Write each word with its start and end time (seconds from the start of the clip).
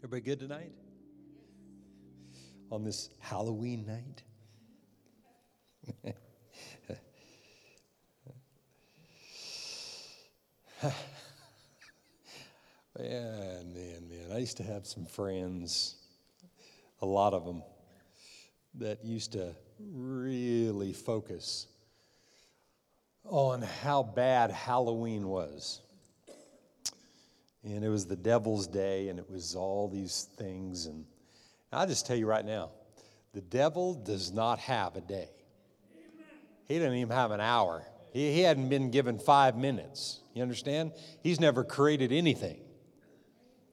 Everybody 0.00 0.22
good 0.22 0.38
tonight? 0.38 0.70
On 2.70 2.84
this 2.84 3.10
Halloween 3.18 3.84
night? 3.84 4.22
man, 12.96 13.74
man, 13.74 14.08
man. 14.08 14.30
I 14.32 14.38
used 14.38 14.58
to 14.58 14.62
have 14.62 14.86
some 14.86 15.04
friends, 15.04 15.96
a 17.02 17.06
lot 17.06 17.34
of 17.34 17.44
them, 17.44 17.64
that 18.74 19.04
used 19.04 19.32
to 19.32 19.52
really 19.80 20.92
focus 20.92 21.66
on 23.24 23.62
how 23.62 24.04
bad 24.04 24.52
Halloween 24.52 25.26
was. 25.26 25.80
And 27.74 27.84
it 27.84 27.88
was 27.88 28.06
the 28.06 28.16
devil's 28.16 28.66
day, 28.66 29.08
and 29.08 29.18
it 29.18 29.30
was 29.30 29.54
all 29.54 29.88
these 29.88 30.28
things. 30.36 30.86
And 30.86 31.04
I'll 31.70 31.86
just 31.86 32.06
tell 32.06 32.16
you 32.16 32.26
right 32.26 32.44
now 32.44 32.70
the 33.34 33.42
devil 33.42 33.94
does 33.94 34.32
not 34.32 34.58
have 34.60 34.96
a 34.96 35.00
day, 35.00 35.28
he 36.66 36.78
doesn't 36.78 36.94
even 36.94 37.14
have 37.14 37.30
an 37.30 37.40
hour. 37.40 37.84
He, 38.12 38.32
he 38.32 38.40
hadn't 38.40 38.70
been 38.70 38.90
given 38.90 39.18
five 39.18 39.56
minutes. 39.56 40.20
You 40.34 40.42
understand? 40.42 40.92
He's 41.22 41.40
never 41.40 41.62
created 41.62 42.10
anything. 42.10 42.60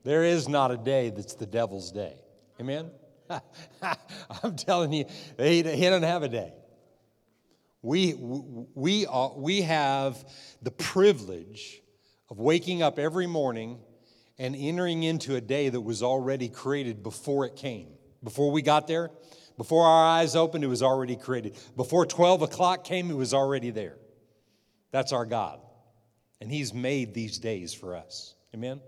There 0.03 0.23
is 0.23 0.49
not 0.49 0.71
a 0.71 0.77
day 0.77 1.09
that's 1.09 1.35
the 1.35 1.45
devil's 1.45 1.91
day. 1.91 2.15
Amen? 2.59 2.91
I'm 4.43 4.55
telling 4.55 4.93
you, 4.93 5.05
he, 5.37 5.63
he 5.63 5.81
doesn't 5.81 6.03
have 6.03 6.21
a 6.23 6.27
day. 6.27 6.53
We, 7.81 8.13
we, 8.15 9.05
are, 9.05 9.33
we 9.35 9.61
have 9.61 10.23
the 10.61 10.71
privilege 10.71 11.81
of 12.29 12.39
waking 12.39 12.81
up 12.81 12.97
every 12.99 13.27
morning 13.27 13.79
and 14.37 14.55
entering 14.55 15.03
into 15.03 15.35
a 15.35 15.41
day 15.41 15.69
that 15.69 15.81
was 15.81 16.03
already 16.03 16.49
created 16.49 17.03
before 17.03 17.45
it 17.45 17.55
came. 17.55 17.87
Before 18.23 18.51
we 18.51 18.61
got 18.61 18.87
there, 18.87 19.11
before 19.57 19.85
our 19.85 20.07
eyes 20.07 20.35
opened, 20.35 20.63
it 20.63 20.67
was 20.67 20.83
already 20.83 21.15
created. 21.15 21.57
Before 21.75 22.05
12 22.05 22.41
o'clock 22.41 22.83
came, 22.83 23.09
it 23.09 23.15
was 23.15 23.33
already 23.33 23.69
there. 23.69 23.97
That's 24.91 25.13
our 25.13 25.25
God. 25.25 25.59
And 26.41 26.51
He's 26.51 26.73
made 26.73 27.13
these 27.13 27.37
days 27.37 27.73
for 27.73 27.95
us. 27.95 28.35
Amen? 28.53 28.81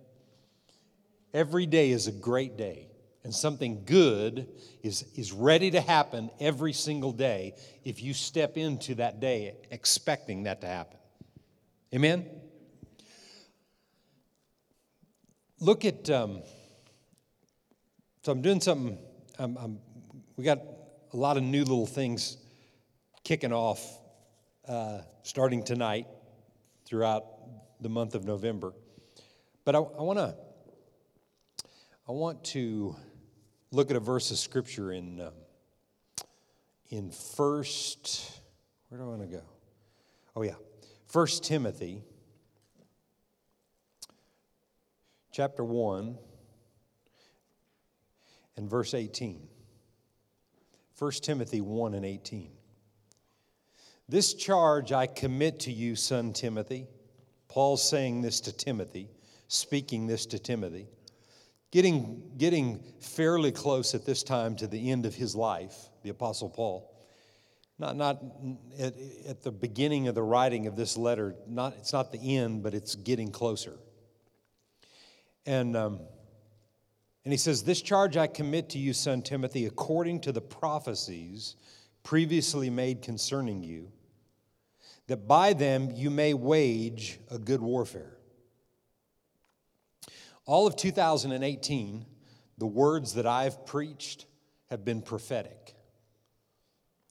Every 1.34 1.66
day 1.66 1.92
is 1.92 2.08
a 2.08 2.12
great 2.12 2.58
day, 2.58 2.88
and 3.23 3.34
something 3.34 3.84
good 3.86 4.47
is, 4.84 5.06
is 5.16 5.31
ready 5.31 5.72
to 5.72 5.81
happen 5.81 6.30
every 6.40 6.73
single 6.73 7.12
day 7.12 7.53
if 7.84 8.02
you 8.02 8.14
step 8.14 8.58
into 8.58 8.95
that 8.95 9.19
day 9.19 9.56
expecting 9.72 10.44
that 10.44 10.62
to 10.62 10.67
happen. 10.67 10.97
Amen? 11.94 12.25
Look 15.59 15.86
at, 15.86 16.08
um, 16.11 16.44
so 18.22 18.31
I'm 18.31 18.44
doing 18.44 18.61
something, 18.61 19.00
I'm, 19.39 19.58
I'm, 19.58 19.80
we 20.36 20.44
got 20.44 20.59
a 21.13 21.17
lot 21.17 21.36
of 21.36 21.41
new 21.41 21.61
little 21.61 21.88
things 21.88 22.38
kicking 23.23 23.52
off 23.52 23.83
uh, 24.67 25.00
starting 25.23 25.63
tonight 25.63 26.05
throughout 26.85 27.25
the 27.81 27.89
month 27.89 28.13
of 28.13 28.23
November. 28.23 28.73
But 29.66 29.75
I, 29.75 29.80
I 29.80 30.02
want 30.03 30.19
to 30.19 30.35
I 32.08 32.11
want 32.11 32.44
to 32.45 32.95
look 33.72 33.89
at 33.89 33.97
a 33.97 34.00
verse 34.00 34.31
of 34.31 34.38
scripture 34.38 34.91
in 34.91 35.19
um, 35.19 35.33
in 36.89 37.09
first 37.09 38.39
where 38.89 39.00
do 39.00 39.05
I 39.05 39.09
want 39.09 39.22
to 39.22 39.28
go? 39.28 39.44
Oh 40.35 40.44
yeah, 40.44 40.55
First 41.08 41.44
Timothy 41.44 42.03
chapter 45.38 45.64
1 45.64 46.18
and 48.56 48.68
verse 48.68 48.96
18. 48.96 49.48
1 50.98 51.12
Timothy 51.12 51.62
1 51.62 51.94
and 51.94 52.03
18. 52.03 52.50
This 54.09 54.34
charge 54.34 54.92
I 54.92 55.06
commit 55.06 55.59
to 55.59 55.72
you, 55.72 55.96
son 55.96 56.34
Timothy. 56.34 56.88
Paul's 57.50 57.88
saying 57.88 58.24
this 58.24 58.42
to 58.42 58.52
Timothy, 58.52 59.12
speaking 59.47 60.08
this 60.08 60.26
to 60.26 60.40
Timothy. 60.40 60.88
Getting, 61.70 62.31
getting 62.40 62.84
fairly 63.00 63.52
close 63.52 63.94
at 63.94 64.08
this 64.08 64.24
time 64.24 64.56
to 64.56 64.66
the 64.66 64.90
end 64.90 65.06
of 65.06 65.14
his 65.14 65.36
life, 65.36 65.76
the 66.02 66.09
Apostle 66.09 66.50
Paul. 66.50 66.92
Not, 67.78 67.96
not 67.96 68.24
at, 68.80 68.96
at 69.30 69.44
the 69.44 69.52
beginning 69.52 70.08
of 70.08 70.16
the 70.16 70.24
writing 70.24 70.66
of 70.66 70.76
this 70.76 70.97
letter, 70.97 71.36
not, 71.46 71.76
it's 71.78 71.94
not 71.94 72.12
the 72.12 72.38
end, 72.38 72.64
but 72.64 72.74
it's 72.74 72.96
getting 72.96 73.31
closer. 73.31 73.78
And, 75.47 75.78
um, 75.78 76.02
and 77.24 77.34
he 77.34 77.38
says, 77.38 77.63
This 77.63 77.81
charge 77.81 78.18
I 78.18 78.28
commit 78.28 78.69
to 78.72 78.78
you, 78.78 78.94
son 78.94 79.22
Timothy, 79.24 79.66
according 79.66 80.19
to 80.22 80.31
the 80.31 80.41
prophecies 80.41 81.56
previously 82.03 82.69
made 82.69 83.02
concerning 83.02 83.63
you, 83.63 83.91
that 85.08 85.28
by 85.28 85.53
them 85.53 85.90
you 85.96 86.09
may 86.09 86.34
wage 86.34 87.19
a 87.31 87.40
good 87.40 87.62
warfare. 87.62 88.18
All 90.46 90.68
of 90.68 90.75
2018, 90.75 92.06
the 92.58 92.68
words 92.68 93.14
that 93.14 93.25
I've 93.25 93.66
preached 93.66 94.25
have 94.69 94.84
been 94.84 95.02
prophetic. 95.02 95.75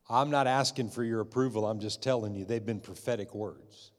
I'm 0.08 0.30
not 0.30 0.46
asking 0.46 0.90
for 0.90 1.02
your 1.02 1.20
approval, 1.20 1.66
I'm 1.66 1.80
just 1.80 2.02
telling 2.02 2.34
you, 2.34 2.44
they've 2.44 2.64
been 2.64 2.80
prophetic 2.80 3.34
words 3.34 3.92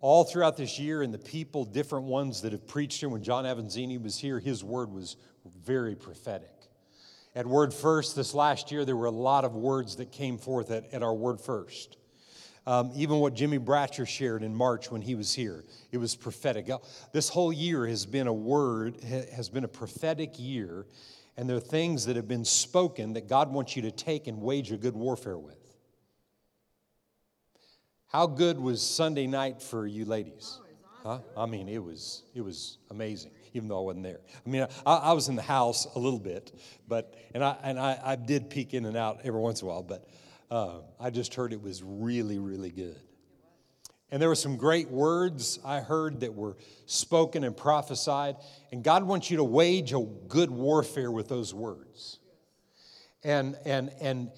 all 0.00 0.24
throughout 0.24 0.56
this 0.56 0.78
year, 0.78 1.02
and 1.02 1.12
the 1.12 1.18
people, 1.18 1.64
different 1.64 2.06
ones 2.06 2.42
that 2.42 2.52
have 2.52 2.66
preached 2.66 3.00
here. 3.00 3.08
When 3.08 3.22
John 3.22 3.44
Avanzini 3.44 4.02
was 4.02 4.16
here, 4.18 4.38
his 4.40 4.64
word 4.64 4.90
was 4.90 5.16
very 5.64 5.94
prophetic. 5.94 6.50
At 7.34 7.46
Word 7.46 7.72
First 7.72 8.16
this 8.16 8.34
last 8.34 8.72
year, 8.72 8.84
there 8.84 8.96
were 8.96 9.06
a 9.06 9.10
lot 9.10 9.44
of 9.44 9.54
words 9.54 9.96
that 9.96 10.10
came 10.10 10.36
forth 10.38 10.70
at, 10.70 10.92
at 10.92 11.02
our 11.02 11.14
Word 11.14 11.40
First. 11.40 11.96
Um, 12.66 12.90
even 12.94 13.20
what 13.20 13.34
Jimmy 13.34 13.58
Bratcher 13.58 14.06
shared 14.06 14.42
in 14.42 14.54
March 14.54 14.90
when 14.90 15.00
he 15.00 15.14
was 15.14 15.32
here, 15.32 15.64
it 15.92 15.98
was 15.98 16.14
prophetic. 16.14 16.68
This 17.12 17.28
whole 17.28 17.52
year 17.52 17.86
has 17.86 18.04
been 18.04 18.26
a 18.26 18.32
word, 18.32 19.02
has 19.02 19.48
been 19.48 19.64
a 19.64 19.68
prophetic 19.68 20.38
year, 20.38 20.86
and 21.36 21.48
there 21.48 21.56
are 21.56 21.60
things 21.60 22.04
that 22.04 22.16
have 22.16 22.28
been 22.28 22.44
spoken 22.44 23.14
that 23.14 23.28
God 23.28 23.50
wants 23.52 23.76
you 23.76 23.82
to 23.82 23.90
take 23.90 24.26
and 24.26 24.40
wage 24.40 24.72
a 24.72 24.76
good 24.76 24.94
warfare 24.94 25.38
with. 25.38 25.59
How 28.10 28.26
good 28.26 28.58
was 28.58 28.82
Sunday 28.82 29.28
night 29.28 29.62
for 29.62 29.86
you 29.86 30.04
ladies? 30.04 30.58
Huh? 31.04 31.20
I 31.36 31.46
mean, 31.46 31.68
it 31.68 31.78
was 31.82 32.24
it 32.34 32.40
was 32.40 32.78
amazing, 32.90 33.30
even 33.54 33.68
though 33.68 33.78
I 33.78 33.84
wasn't 33.84 34.02
there. 34.02 34.18
I 34.44 34.50
mean, 34.50 34.66
I, 34.84 34.94
I 34.96 35.12
was 35.12 35.28
in 35.28 35.36
the 35.36 35.42
house 35.42 35.86
a 35.94 35.98
little 36.00 36.18
bit, 36.18 36.52
but 36.88 37.14
and 37.34 37.44
I 37.44 37.56
and 37.62 37.78
I, 37.78 38.00
I 38.02 38.16
did 38.16 38.50
peek 38.50 38.74
in 38.74 38.84
and 38.86 38.96
out 38.96 39.20
every 39.22 39.38
once 39.38 39.62
in 39.62 39.68
a 39.68 39.70
while, 39.70 39.84
but 39.84 40.08
uh, 40.50 40.78
I 40.98 41.10
just 41.10 41.34
heard 41.34 41.52
it 41.52 41.62
was 41.62 41.84
really 41.84 42.40
really 42.40 42.70
good. 42.70 42.98
And 44.10 44.20
there 44.20 44.28
were 44.28 44.34
some 44.34 44.56
great 44.56 44.90
words 44.90 45.60
I 45.64 45.78
heard 45.78 46.18
that 46.20 46.34
were 46.34 46.56
spoken 46.86 47.44
and 47.44 47.56
prophesied, 47.56 48.38
and 48.72 48.82
God 48.82 49.04
wants 49.04 49.30
you 49.30 49.36
to 49.36 49.44
wage 49.44 49.92
a 49.92 50.00
good 50.26 50.50
warfare 50.50 51.12
with 51.12 51.28
those 51.28 51.54
words. 51.54 52.18
And 53.22 53.56
and 53.64 53.92
and 54.00 54.32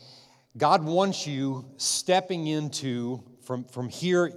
God 0.59 0.84
wants 0.84 1.27
you 1.27 1.65
stepping 1.78 2.47
into 2.47 3.25
from, 3.43 3.65
from 3.65 3.89
here 3.89 4.33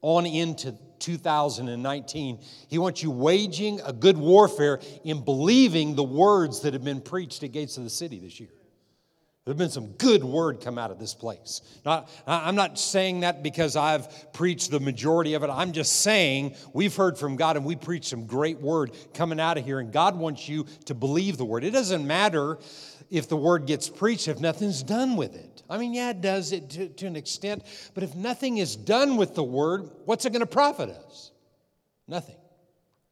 on 0.00 0.26
into 0.26 0.76
2019. 0.98 2.40
He 2.68 2.78
wants 2.78 3.02
you 3.02 3.10
waging 3.10 3.80
a 3.84 3.92
good 3.92 4.16
warfare 4.16 4.80
in 5.04 5.24
believing 5.24 5.94
the 5.94 6.04
words 6.04 6.60
that 6.62 6.72
have 6.74 6.84
been 6.84 7.00
preached 7.00 7.42
at 7.42 7.52
Gates 7.52 7.76
of 7.76 7.84
the 7.84 7.90
City 7.90 8.18
this 8.18 8.38
year. 8.40 8.50
There's 9.44 9.56
been 9.56 9.70
some 9.70 9.88
good 9.94 10.22
word 10.22 10.60
come 10.60 10.78
out 10.78 10.92
of 10.92 11.00
this 11.00 11.14
place. 11.14 11.62
Not, 11.84 12.08
I'm 12.28 12.54
not 12.54 12.78
saying 12.78 13.20
that 13.20 13.42
because 13.42 13.74
I've 13.74 14.32
preached 14.32 14.70
the 14.70 14.78
majority 14.78 15.34
of 15.34 15.42
it. 15.42 15.50
I'm 15.50 15.72
just 15.72 16.02
saying 16.02 16.54
we've 16.72 16.94
heard 16.94 17.18
from 17.18 17.34
God 17.34 17.56
and 17.56 17.66
we 17.66 17.74
preached 17.74 18.04
some 18.04 18.26
great 18.26 18.60
word 18.60 18.92
coming 19.14 19.40
out 19.40 19.58
of 19.58 19.64
here, 19.64 19.80
and 19.80 19.92
God 19.92 20.16
wants 20.16 20.48
you 20.48 20.66
to 20.84 20.94
believe 20.94 21.38
the 21.38 21.44
word. 21.44 21.64
It 21.64 21.72
doesn't 21.72 22.06
matter 22.06 22.58
if 23.12 23.28
the 23.28 23.36
word 23.36 23.66
gets 23.66 23.90
preached 23.90 24.26
if 24.26 24.40
nothing's 24.40 24.82
done 24.82 25.16
with 25.16 25.36
it. 25.36 25.62
I 25.68 25.76
mean, 25.76 25.92
yeah, 25.92 26.10
it 26.10 26.22
does 26.22 26.50
it 26.52 26.70
to, 26.70 26.88
to 26.88 27.06
an 27.06 27.14
extent, 27.14 27.62
but 27.92 28.02
if 28.02 28.14
nothing 28.14 28.56
is 28.56 28.74
done 28.74 29.18
with 29.18 29.34
the 29.34 29.44
word, 29.44 29.90
what's 30.06 30.24
it 30.24 30.32
going 30.32 30.40
to 30.40 30.46
profit 30.46 30.88
us? 30.88 31.30
Nothing. 32.08 32.36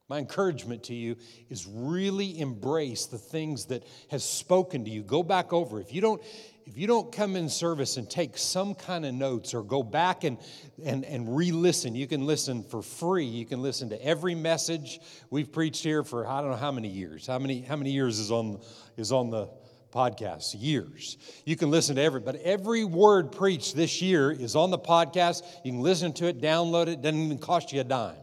My 0.08 0.18
encouragement 0.18 0.84
to 0.84 0.94
you 0.94 1.16
is 1.50 1.66
really 1.66 2.40
embrace 2.40 3.06
the 3.06 3.18
things 3.18 3.66
that 3.66 3.84
has 4.10 4.24
spoken 4.24 4.84
to 4.86 4.90
you. 4.90 5.02
Go 5.02 5.22
back 5.22 5.52
over. 5.52 5.80
If 5.80 5.92
you 5.92 6.00
don't, 6.00 6.22
if 6.64 6.78
you 6.78 6.86
don't 6.86 7.12
come 7.12 7.36
in 7.36 7.50
service 7.50 7.98
and 7.98 8.08
take 8.08 8.38
some 8.38 8.74
kind 8.74 9.04
of 9.04 9.12
notes 9.12 9.52
or 9.52 9.62
go 9.62 9.82
back 9.82 10.24
and, 10.24 10.38
and, 10.82 11.04
and 11.04 11.36
re-listen, 11.36 11.94
you 11.94 12.06
can 12.06 12.26
listen 12.26 12.62
for 12.64 12.80
free. 12.80 13.26
You 13.26 13.44
can 13.44 13.60
listen 13.60 13.90
to 13.90 14.02
every 14.02 14.34
message 14.34 14.98
we've 15.28 15.52
preached 15.52 15.84
here 15.84 16.02
for 16.02 16.26
I 16.26 16.40
don't 16.40 16.50
know 16.50 16.56
how 16.56 16.72
many 16.72 16.88
years. 16.88 17.26
How 17.26 17.38
many, 17.38 17.60
how 17.60 17.76
many 17.76 17.90
years 17.90 18.18
is 18.18 18.30
on, 18.30 18.60
is 18.96 19.12
on 19.12 19.30
the 19.30 19.48
podcasts, 19.92 20.54
years. 20.58 21.16
You 21.44 21.56
can 21.56 21.70
listen 21.70 21.96
to 21.96 22.02
every, 22.02 22.20
but 22.20 22.36
every 22.36 22.84
word 22.84 23.32
preached 23.32 23.76
this 23.76 24.00
year 24.00 24.30
is 24.30 24.56
on 24.56 24.70
the 24.70 24.78
podcast. 24.78 25.42
You 25.64 25.72
can 25.72 25.80
listen 25.80 26.12
to 26.14 26.26
it, 26.26 26.40
download 26.40 26.88
it, 26.88 27.02
doesn't 27.02 27.18
even 27.18 27.38
cost 27.38 27.72
you 27.72 27.80
a 27.80 27.84
dime. 27.84 28.16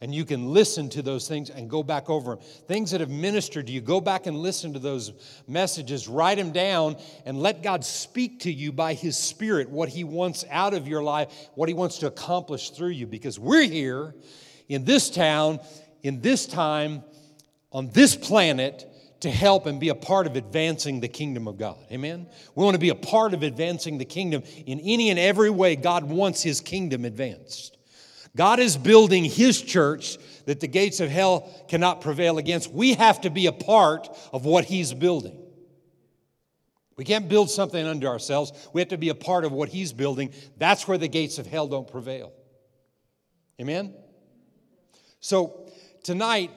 And 0.00 0.14
you 0.14 0.26
can 0.26 0.48
listen 0.48 0.90
to 0.90 1.02
those 1.02 1.26
things 1.26 1.48
and 1.48 1.70
go 1.70 1.82
back 1.82 2.10
over 2.10 2.36
them. 2.36 2.44
Things 2.68 2.90
that 2.90 3.00
have 3.00 3.08
ministered 3.08 3.66
to 3.66 3.72
you, 3.72 3.80
go 3.80 4.00
back 4.00 4.26
and 4.26 4.36
listen 4.36 4.74
to 4.74 4.78
those 4.78 5.12
messages, 5.48 6.06
write 6.06 6.36
them 6.36 6.52
down, 6.52 6.96
and 7.24 7.40
let 7.40 7.62
God 7.62 7.82
speak 7.82 8.40
to 8.40 8.52
you 8.52 8.72
by 8.72 8.92
His 8.92 9.16
Spirit 9.16 9.70
what 9.70 9.88
He 9.88 10.04
wants 10.04 10.44
out 10.50 10.74
of 10.74 10.86
your 10.86 11.02
life, 11.02 11.48
what 11.54 11.68
He 11.68 11.74
wants 11.74 11.98
to 11.98 12.06
accomplish 12.08 12.70
through 12.70 12.90
you. 12.90 13.06
Because 13.06 13.38
we're 13.38 13.62
here 13.62 14.14
in 14.68 14.84
this 14.84 15.08
town, 15.08 15.60
in 16.02 16.20
this 16.20 16.46
time, 16.46 17.02
on 17.72 17.88
this 17.90 18.14
planet 18.14 18.86
to 19.20 19.30
help 19.30 19.66
and 19.66 19.80
be 19.80 19.88
a 19.88 19.94
part 19.94 20.26
of 20.26 20.36
advancing 20.36 21.00
the 21.00 21.08
kingdom 21.08 21.48
of 21.48 21.56
God. 21.56 21.78
Amen? 21.90 22.26
We 22.54 22.64
want 22.64 22.74
to 22.74 22.80
be 22.80 22.90
a 22.90 22.94
part 22.94 23.34
of 23.34 23.42
advancing 23.42 23.98
the 23.98 24.04
kingdom 24.04 24.42
in 24.66 24.80
any 24.80 25.10
and 25.10 25.18
every 25.18 25.50
way 25.50 25.76
God 25.76 26.04
wants 26.04 26.42
His 26.42 26.60
kingdom 26.60 27.04
advanced. 27.04 27.76
God 28.36 28.58
is 28.60 28.76
building 28.76 29.24
His 29.24 29.62
church 29.62 30.18
that 30.44 30.60
the 30.60 30.68
gates 30.68 31.00
of 31.00 31.08
hell 31.08 31.50
cannot 31.68 32.02
prevail 32.02 32.36
against. 32.38 32.70
We 32.70 32.94
have 32.94 33.22
to 33.22 33.30
be 33.30 33.46
a 33.46 33.52
part 33.52 34.08
of 34.32 34.44
what 34.44 34.66
He's 34.66 34.92
building. 34.92 35.42
We 36.96 37.04
can't 37.04 37.28
build 37.28 37.50
something 37.50 37.84
unto 37.84 38.06
ourselves. 38.06 38.52
We 38.72 38.80
have 38.80 38.88
to 38.88 38.98
be 38.98 39.08
a 39.08 39.14
part 39.14 39.44
of 39.44 39.52
what 39.52 39.70
He's 39.70 39.92
building. 39.92 40.32
That's 40.58 40.86
where 40.86 40.98
the 40.98 41.08
gates 41.08 41.38
of 41.38 41.46
hell 41.46 41.66
don't 41.66 41.88
prevail. 41.88 42.32
Amen? 43.60 43.94
So, 45.20 45.66
tonight, 46.04 46.50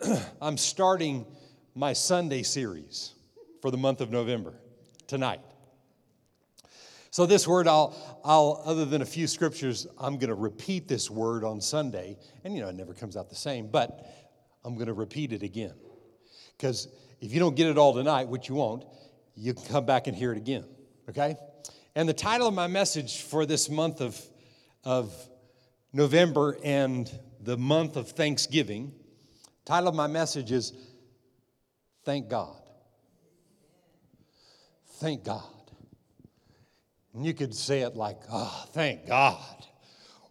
I'm 0.40 0.56
starting 0.56 1.26
my 1.76 1.92
Sunday 1.92 2.42
series 2.42 3.12
for 3.60 3.70
the 3.70 3.76
month 3.76 4.00
of 4.00 4.10
November. 4.10 4.54
Tonight. 5.06 5.40
So, 7.10 7.26
this 7.26 7.46
word, 7.46 7.68
I'll, 7.68 7.94
I'll, 8.24 8.62
other 8.64 8.86
than 8.86 9.02
a 9.02 9.06
few 9.06 9.26
scriptures, 9.26 9.86
I'm 9.98 10.14
going 10.18 10.30
to 10.30 10.34
repeat 10.34 10.88
this 10.88 11.10
word 11.10 11.44
on 11.44 11.60
Sunday. 11.60 12.16
And, 12.44 12.54
you 12.54 12.62
know, 12.62 12.68
it 12.68 12.74
never 12.74 12.94
comes 12.94 13.16
out 13.16 13.28
the 13.28 13.36
same, 13.36 13.68
but 13.68 14.04
I'm 14.64 14.74
going 14.74 14.86
to 14.86 14.94
repeat 14.94 15.32
it 15.32 15.42
again. 15.42 15.74
Because 16.56 16.88
if 17.20 17.32
you 17.32 17.40
don't 17.40 17.54
get 17.54 17.68
it 17.68 17.78
all 17.78 17.94
tonight, 17.94 18.28
which 18.28 18.48
you 18.48 18.54
won't, 18.54 18.84
you 19.34 19.52
can 19.52 19.64
come 19.64 19.84
back 19.84 20.06
and 20.06 20.16
hear 20.16 20.32
it 20.32 20.38
again, 20.38 20.64
okay? 21.10 21.36
And 21.94 22.08
the 22.08 22.14
title 22.14 22.48
of 22.48 22.54
my 22.54 22.66
message 22.66 23.20
for 23.20 23.44
this 23.44 23.68
month 23.68 24.00
of, 24.00 24.18
of 24.82 25.14
November 25.92 26.56
and 26.64 27.10
the 27.40 27.58
month 27.58 27.96
of 27.96 28.10
Thanksgiving, 28.10 28.92
title 29.66 29.88
of 29.88 29.94
my 29.94 30.06
message 30.06 30.52
is 30.52 30.72
Thank 32.06 32.28
God. 32.28 32.62
Thank 35.00 35.24
God. 35.24 35.42
And 37.12 37.26
you 37.26 37.34
could 37.34 37.52
say 37.52 37.80
it 37.80 37.96
like, 37.96 38.18
oh, 38.30 38.64
thank 38.72 39.08
God. 39.08 39.66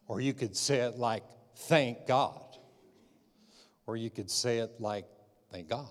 Or 0.07 0.22
you 0.22 0.33
could 0.33 0.56
say 0.56 0.77
it 0.77 0.95
like, 0.95 1.24
thank 1.68 2.07
God. 2.07 2.42
Or 3.86 3.98
you 3.98 4.10
could 4.10 4.31
say 4.31 4.60
it 4.60 4.80
like, 4.80 5.06
thank 5.51 5.68
God. 5.68 5.89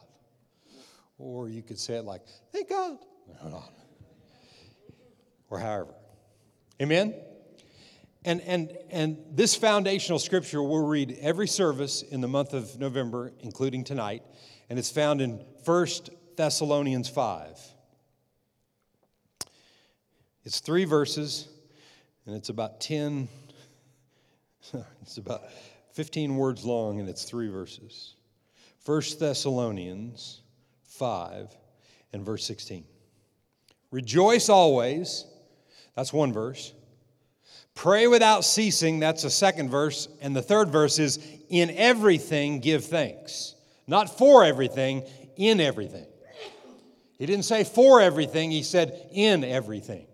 Or 1.18 1.50
you 1.50 1.62
could 1.62 1.78
say 1.78 1.96
it 1.96 2.04
like, 2.06 2.22
thank 2.50 2.70
God. 2.70 2.96
Or 5.50 5.58
however. 5.58 5.94
Amen? 6.80 7.14
And, 8.24 8.40
and, 8.40 8.74
and 8.90 9.18
this 9.30 9.54
foundational 9.54 10.18
scripture 10.18 10.62
we'll 10.62 10.86
read 10.86 11.18
every 11.20 11.46
service 11.46 12.00
in 12.00 12.22
the 12.22 12.28
month 12.28 12.54
of 12.54 12.78
November, 12.78 13.32
including 13.40 13.84
tonight, 13.84 14.22
and 14.68 14.78
it's 14.78 14.90
found 14.90 15.20
in 15.20 15.40
1 15.64 15.86
Thessalonians 16.36 17.08
5. 17.08 17.58
It's 20.44 20.60
three 20.60 20.84
verses, 20.84 21.48
and 22.26 22.36
it's 22.36 22.50
about 22.50 22.80
10, 22.80 23.28
it's 25.02 25.16
about 25.16 25.42
15 25.92 26.36
words 26.36 26.64
long, 26.64 27.00
and 27.00 27.08
it's 27.08 27.24
three 27.24 27.48
verses. 27.48 28.14
1 28.84 29.02
Thessalonians 29.18 30.42
5 30.84 31.56
and 32.12 32.24
verse 32.24 32.44
16. 32.44 32.84
Rejoice 33.90 34.48
always, 34.48 35.24
that's 35.96 36.12
one 36.12 36.32
verse. 36.32 36.74
Pray 37.74 38.06
without 38.06 38.44
ceasing, 38.44 39.00
that's 39.00 39.24
a 39.24 39.30
second 39.30 39.68
verse. 39.70 40.08
And 40.20 40.34
the 40.34 40.42
third 40.42 40.70
verse 40.70 40.98
is, 40.98 41.18
in 41.48 41.70
everything 41.70 42.60
give 42.60 42.84
thanks. 42.84 43.53
Not 43.86 44.16
for 44.16 44.44
everything, 44.44 45.04
in 45.36 45.60
everything. 45.60 46.06
He 47.18 47.26
didn't 47.26 47.44
say 47.44 47.64
for 47.64 48.00
everything, 48.00 48.50
he 48.50 48.62
said 48.62 49.08
in 49.12 49.44
everything. 49.44 50.06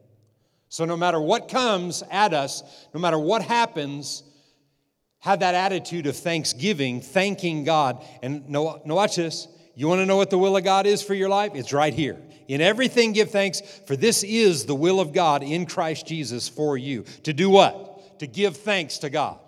So, 0.69 0.85
no 0.85 0.97
matter 0.97 1.21
what 1.21 1.49
comes 1.49 2.03
at 2.11 2.33
us, 2.33 2.63
no 2.95 3.01
matter 3.01 3.19
what 3.19 3.43
happens, 3.43 4.23
have 5.21 5.41
that 5.41 5.55
attitude 5.55 6.07
of 6.07 6.17
thanksgiving, 6.17 7.01
thanking 7.01 7.65
God. 7.65 8.05
And 8.23 8.49
no, 8.49 8.81
no, 8.85 8.95
watch 8.95 9.17
this. 9.17 9.49
You 9.75 9.89
want 9.89 10.01
to 10.01 10.07
know 10.07 10.17
what 10.17 10.31
the 10.31 10.39
will 10.39 10.57
of 10.57 10.65
God 10.65 10.87
is 10.87 11.03
for 11.03 11.15
your 11.15 11.29
life? 11.29 11.53
It's 11.55 11.73
right 11.73 11.93
here. 11.93 12.17
In 12.49 12.61
everything, 12.61 13.13
give 13.13 13.31
thanks, 13.31 13.61
for 13.87 13.97
this 13.97 14.23
is 14.23 14.67
the 14.67 14.75
will 14.75 15.01
of 15.01 15.13
God 15.13 15.43
in 15.43 15.67
Christ 15.67 16.07
Jesus 16.07 16.49
for 16.49 16.77
you. 16.77 17.05
To 17.25 17.33
do 17.33 17.49
what? 17.49 18.19
To 18.21 18.27
give 18.27 18.57
thanks 18.57 18.99
to 18.99 19.11
God. 19.11 19.39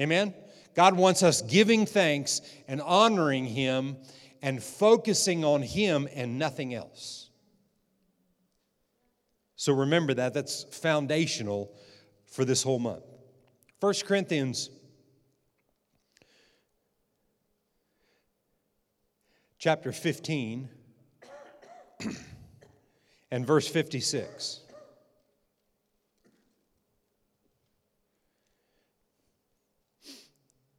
Amen? 0.00 0.34
God 0.74 0.96
wants 0.96 1.22
us 1.22 1.42
giving 1.42 1.86
thanks 1.86 2.40
and 2.66 2.80
honoring 2.82 3.46
Him 3.46 3.96
and 4.42 4.62
focusing 4.62 5.44
on 5.44 5.62
Him 5.62 6.08
and 6.14 6.38
nothing 6.38 6.74
else. 6.74 7.30
So 9.56 9.72
remember 9.72 10.14
that. 10.14 10.34
That's 10.34 10.64
foundational 10.64 11.72
for 12.26 12.44
this 12.44 12.62
whole 12.62 12.78
month. 12.80 13.04
1 13.80 13.94
Corinthians 14.04 14.70
chapter 19.58 19.92
15 19.92 20.68
and 23.30 23.46
verse 23.46 23.68
56. 23.68 24.63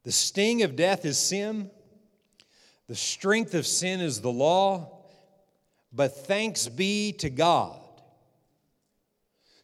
The 0.06 0.12
sting 0.12 0.62
of 0.62 0.76
death 0.76 1.04
is 1.04 1.18
sin. 1.18 1.68
The 2.86 2.94
strength 2.94 3.54
of 3.54 3.66
sin 3.66 4.00
is 4.00 4.20
the 4.20 4.30
law. 4.30 5.00
But 5.92 6.16
thanks 6.28 6.68
be 6.68 7.10
to 7.14 7.28
God 7.28 7.80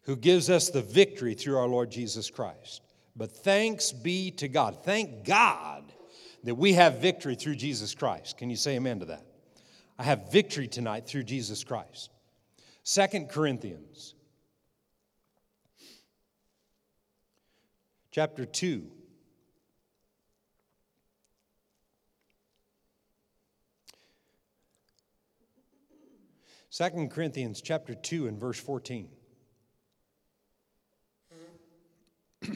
who 0.02 0.16
gives 0.16 0.50
us 0.50 0.68
the 0.68 0.82
victory 0.82 1.34
through 1.34 1.58
our 1.58 1.68
Lord 1.68 1.92
Jesus 1.92 2.28
Christ. 2.28 2.82
But 3.14 3.30
thanks 3.30 3.92
be 3.92 4.32
to 4.32 4.48
God. 4.48 4.78
Thank 4.82 5.24
God 5.24 5.84
that 6.42 6.56
we 6.56 6.72
have 6.72 6.98
victory 6.98 7.36
through 7.36 7.54
Jesus 7.54 7.94
Christ. 7.94 8.36
Can 8.36 8.50
you 8.50 8.56
say 8.56 8.74
amen 8.74 8.98
to 8.98 9.06
that? 9.06 9.24
I 9.96 10.02
have 10.02 10.32
victory 10.32 10.66
tonight 10.66 11.06
through 11.06 11.22
Jesus 11.22 11.62
Christ. 11.62 12.10
Second 12.82 13.28
Corinthians 13.28 14.14
chapter 18.10 18.44
2 18.44 18.90
Second 26.72 27.10
Corinthians 27.10 27.60
chapter 27.60 27.94
2 27.94 28.28
and 28.28 28.40
verse 28.40 28.58
14 28.58 29.06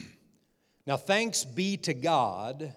now, 0.87 0.97
thanks 0.97 1.45
be 1.45 1.77
to 1.77 1.93
God 1.93 2.73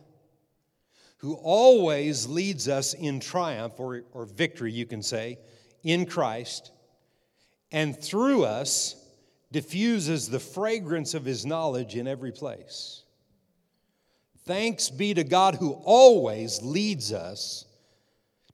who 1.17 1.33
always 1.37 2.27
leads 2.27 2.69
us 2.69 2.93
in 2.93 3.21
triumph 3.21 3.73
or, 3.79 4.03
or 4.13 4.27
victory, 4.27 4.71
you 4.71 4.85
can 4.85 5.03
say, 5.03 5.39
in 5.83 6.05
Christ, 6.05 6.73
and 7.73 7.99
through 7.99 8.45
us 8.45 9.03
diffuses 9.51 10.29
the 10.29 10.41
fragrance 10.41 11.15
of 11.15 11.25
his 11.25 11.47
knowledge 11.47 11.97
in 11.97 12.07
every 12.07 12.33
place. 12.33 13.05
Thanks 14.45 14.91
be 14.91 15.15
to 15.15 15.25
God 15.25 15.55
who 15.55 15.73
always 15.85 16.61
leads 16.61 17.15
us 17.15 17.65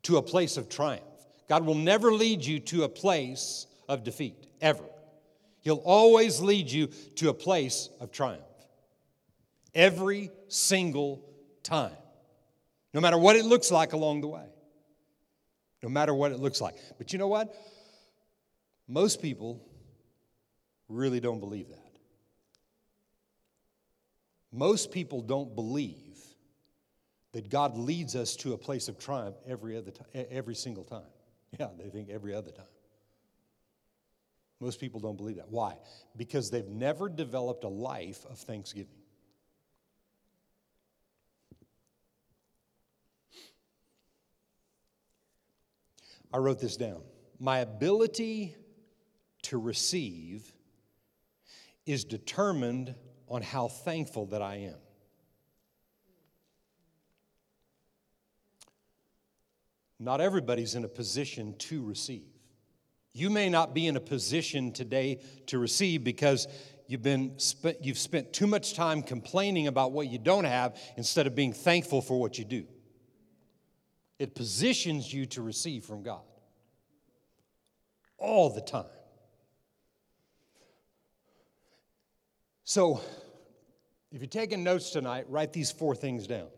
to 0.05 0.19
a 0.19 0.23
place 0.23 0.57
of 0.57 0.69
triumph. 0.69 1.03
God 1.49 1.65
will 1.65 1.75
never 1.75 2.13
lead 2.13 2.45
you 2.45 2.61
to 2.61 2.85
a 2.85 2.89
place 2.89 3.67
of 3.89 4.05
defeat, 4.05 4.47
ever. 4.61 4.85
He'll 5.61 5.83
always 5.85 6.41
lead 6.41 6.71
you 6.71 6.89
to 7.17 7.29
a 7.29 7.35
place 7.35 7.89
of 8.01 8.13
triumph. 8.13 8.43
Every 9.75 10.31
single 10.49 11.23
time. 11.63 11.97
No 12.95 13.01
matter 13.01 13.19
what 13.19 13.37
it 13.37 13.45
looks 13.45 13.71
like 13.71 13.93
along 13.93 14.21
the 14.21 14.29
way. 14.29 14.47
No 15.83 15.89
matter 15.89 16.15
what 16.15 16.33
it 16.33 16.39
looks 16.39 16.61
like. 16.61 16.75
But 16.99 17.13
you 17.13 17.19
know 17.19 17.29
what? 17.29 17.55
Most 18.89 19.21
people 19.21 19.61
really 20.89 21.21
don't 21.21 21.41
believe 21.41 21.69
that. 21.69 21.99
Most 24.53 24.91
people 24.91 25.21
don't 25.21 25.55
believe 25.55 26.17
that 27.33 27.51
God 27.51 27.77
leads 27.77 28.17
us 28.17 28.37
to 28.37 28.55
a 28.55 28.57
place 28.57 28.89
of 28.89 28.99
triumph 28.99 29.37
every 29.47 29.77
other 29.77 29.93
every 30.15 30.55
single 30.55 30.85
time. 30.85 31.03
Yeah, 31.59 31.69
they 31.79 31.89
think 31.89 32.11
every 32.11 32.35
other 32.35 32.51
time. 32.51 32.67
Most 34.61 34.81
people 34.81 35.01
don't 35.01 35.17
believe 35.17 35.37
that. 35.37 35.51
Why? 35.51 35.77
Because 36.17 36.51
they've 36.51 36.69
never 36.69 37.09
developed 37.09 37.65
a 37.65 37.69
life 37.69 38.25
of 38.31 38.39
thanksgiving. 38.39 38.97
I 46.33 46.39
wrote 46.39 46.59
this 46.59 46.77
down. 46.77 47.03
My 47.39 47.59
ability 47.59 48.57
to 49.43 49.59
receive 49.59 50.53
is 51.85 52.05
determined 52.05 52.95
on 53.29 53.43
how 53.43 53.69
thankful 53.69 54.27
that 54.27 54.43
I 54.43 54.57
am. 54.57 54.77
Not 59.99 60.21
everybody's 60.21 60.75
in 60.75 60.85
a 60.85 60.89
position 60.89 61.55
to 61.59 61.85
receive. 61.85 62.27
You 63.13 63.31
may 63.31 63.49
not 63.49 63.75
be 63.75 63.87
in 63.87 63.97
a 63.97 64.01
position 64.01 64.73
today 64.73 65.21
to 65.47 65.59
receive 65.59 66.05
because 66.05 66.47
you've 66.87 67.03
been 67.03 67.39
you've 67.81 67.99
spent 67.99 68.33
too 68.33 68.47
much 68.47 68.75
time 68.75 69.03
complaining 69.03 69.69
about 69.69 69.93
what 69.93 70.09
you 70.09 70.19
don't 70.19 70.45
have 70.45 70.79
instead 70.99 71.27
of 71.27 71.35
being 71.35 71.55
thankful 71.55 72.03
for 72.03 72.21
what 72.21 72.39
you 72.39 72.45
do. 72.45 72.67
It 74.19 74.35
positions 74.35 75.13
you 75.13 75.27
to 75.27 75.43
receive 75.43 75.85
from 75.85 76.03
God 76.03 76.23
all 78.19 78.51
the 78.51 78.61
time. 78.61 78.85
So, 82.65 83.01
if 84.11 84.21
you're 84.21 84.29
taking 84.29 84.65
notes 84.65 84.91
tonight, 84.91 85.27
write 85.29 85.53
these 85.53 85.71
four 85.71 85.95
things 85.95 86.27
down. 86.27 86.49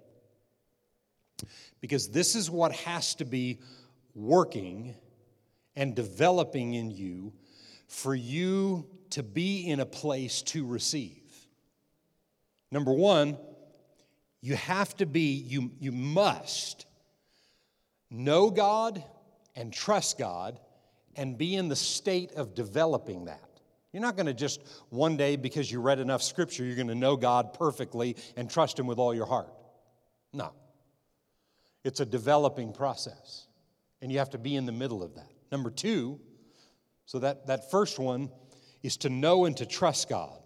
Because 1.81 2.09
this 2.09 2.35
is 2.35 2.51
what 2.51 2.73
has 2.73 3.15
to 3.17 3.25
be 3.25 3.61
working 4.15 4.95
and 5.77 5.95
developing 5.95 6.75
in 6.75 6.91
you 6.91 7.33
for 7.87 8.15
you 8.15 8.87
to 9.11 9.23
be 9.23 9.69
in 9.69 9.81
a 9.81 9.87
place 9.87 10.43
to 10.43 10.67
receive. 10.67 11.23
Number 12.71 12.93
one, 12.93 13.39
you 14.41 14.55
have 14.57 14.97
to 14.97 15.07
be, 15.07 15.33
you, 15.33 15.71
you 15.79 15.93
must 15.93 16.87
know 18.11 18.51
God 18.51 19.03
and 19.57 19.73
trust 19.73 20.19
God 20.19 20.59
and 21.17 21.37
be 21.37 21.57
in 21.57 21.69
the 21.69 21.77
state 21.77 22.33
of 22.33 22.55
developing 22.55 23.25
that. 23.25 23.43
You're 23.93 24.03
not 24.03 24.17
going 24.17 24.27
to 24.27 24.35
just 24.35 24.61
one 24.91 25.17
day, 25.17 25.37
because 25.37 25.73
you 25.73 25.81
read 25.81 25.99
enough 25.99 26.23
scripture, 26.23 26.65
you're 26.65 26.77
going 26.77 26.89
to 26.89 26.95
know 26.95 27.17
God 27.17 27.55
perfectly 27.55 28.17
and 28.37 28.51
trust 28.51 28.79
Him 28.79 28.87
with 28.87 28.99
all 28.99 29.15
your 29.15 29.27
heart. 29.27 29.53
No. 30.33 30.53
It's 31.85 32.01
a 32.01 32.07
developing 32.07 32.73
process, 32.73 33.47
and 34.03 34.11
you 34.11 34.19
have 34.19 34.31
to 34.31 34.39
be 34.39 34.57
in 34.57 34.67
the 34.67 34.73
middle 34.73 35.03
of 35.03 35.15
that. 35.15 35.31
Number 35.51 35.71
two, 35.71 36.21
so 37.07 37.19
that, 37.21 37.47
that 37.47 37.71
first 37.71 37.99
one 37.99 38.31
is 38.83 38.97
to 38.99 39.09
know 39.09 39.45
and 39.45 39.57
to 39.57 39.67
trust 39.67 40.09
God. 40.09 40.41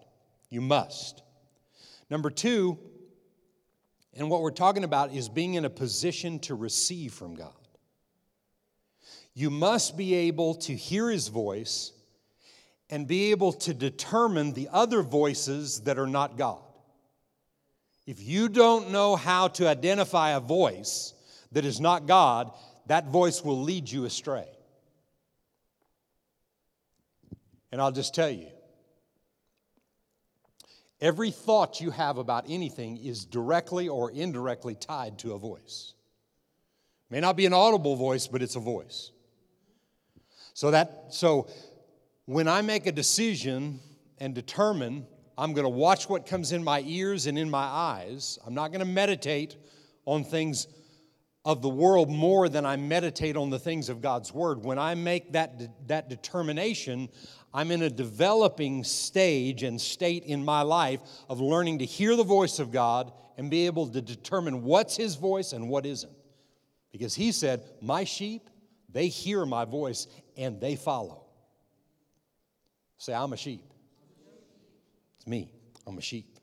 You 0.48 0.60
must. 0.60 1.22
Number 2.10 2.30
two, 2.30 2.78
and 4.14 4.28
what 4.28 4.42
we're 4.42 4.50
talking 4.50 4.84
about 4.84 5.12
is 5.14 5.28
being 5.28 5.54
in 5.54 5.64
a 5.64 5.70
position 5.70 6.38
to 6.40 6.54
receive 6.54 7.14
from 7.14 7.34
God. 7.34 7.52
You 9.34 9.48
must 9.50 9.96
be 9.96 10.14
able 10.14 10.54
to 10.56 10.74
hear 10.74 11.10
His 11.10 11.28
voice 11.28 11.92
and 12.90 13.08
be 13.08 13.30
able 13.30 13.54
to 13.54 13.72
determine 13.72 14.52
the 14.52 14.68
other 14.70 15.02
voices 15.02 15.80
that 15.80 15.98
are 15.98 16.06
not 16.06 16.36
God. 16.36 16.60
If 18.06 18.22
you 18.22 18.50
don't 18.50 18.90
know 18.90 19.16
how 19.16 19.48
to 19.48 19.68
identify 19.68 20.30
a 20.32 20.40
voice 20.40 21.14
that 21.52 21.64
is 21.64 21.80
not 21.80 22.06
God, 22.06 22.50
that 22.87 23.09
voice 23.09 23.42
will 23.44 23.62
lead 23.62 23.90
you 23.90 24.04
astray. 24.04 24.49
And 27.71 27.80
I'll 27.80 27.92
just 27.92 28.14
tell 28.14 28.30
you 28.30 28.49
every 31.00 31.30
thought 31.30 31.80
you 31.80 31.90
have 31.90 32.18
about 32.18 32.44
anything 32.49 32.99
is 32.99 33.25
directly 33.25 33.88
or 33.88 34.11
indirectly 34.11 34.75
tied 34.75 35.18
to 35.21 35.32
a 35.32 35.38
voice. 35.38 35.94
May 37.11 37.21
not 37.21 37.37
be 37.37 37.47
an 37.47 37.52
audible 37.52 37.97
voice, 37.97 38.26
but 38.26 38.42
it's 38.42 38.56
a 38.56 38.61
voice. 38.61 39.11
So 40.54 40.71
that 40.71 41.06
so 41.11 41.49
when 42.26 42.47
I 42.47 42.62
make 42.62 42.87
a 42.87 42.92
decision 42.92 43.80
and 44.18 44.35
determine 44.35 45.06
I'm 45.37 45.54
going 45.54 45.64
to 45.64 45.71
watch 45.71 46.09
what 46.09 46.26
comes 46.26 46.52
in 46.52 46.62
my 46.62 46.82
ears 46.87 47.26
and 47.26 47.38
in 47.38 47.50
my 47.50 47.64
eyes, 47.64 48.38
I'm 48.47 48.54
not 48.54 48.68
going 48.68 48.80
to 48.80 48.87
meditate 48.87 49.56
on 50.04 50.25
things 50.25 50.66
of 51.44 51.61
the 51.62 51.68
world 51.68 52.08
more 52.08 52.49
than 52.49 52.64
I 52.64 52.76
meditate 52.76 53.37
on 53.37 53.50
the 53.50 53.58
things 53.58 53.88
of 53.88 54.00
God's 54.00 54.32
Word. 54.32 54.64
When 54.64 54.78
I 54.78 54.94
make 54.94 55.32
that, 55.32 55.58
de- 55.58 55.70
that 55.87 56.08
determination, 56.08 57.08
I'm 57.52 57.70
in 57.70 57.82
a 57.82 57.90
developing 57.90 58.84
stage 58.84 59.62
and 59.62 59.80
state 59.80 60.25
in 60.25 60.44
my 60.44 60.62
life 60.62 61.00
of 61.28 61.40
learning 61.40 61.80
to 61.80 61.84
hear 61.84 62.14
the 62.14 62.25
voice 62.25 62.58
of 62.58 62.70
God 62.70 63.12
and 63.37 63.50
be 63.50 63.66
able 63.66 63.88
to 63.88 64.00
determine 64.00 64.62
what's 64.62 64.96
His 64.96 65.16
voice 65.16 65.52
and 65.52 65.68
what 65.68 65.84
isn't. 65.84 66.12
Because 66.92 67.14
He 67.14 67.32
said, 67.32 67.62
My 67.80 68.04
sheep, 68.04 68.49
they 68.88 69.08
hear 69.08 69.44
my 69.44 69.64
voice 69.64 70.06
and 70.37 70.61
they 70.61 70.76
follow. 70.76 71.25
Say, 72.99 73.14
I'm 73.14 73.32
a 73.32 73.37
sheep. 73.37 73.64
It's 75.16 75.26
me. 75.26 75.52
I'm 75.87 75.99
a 75.99 76.02
sheep. 76.02 76.38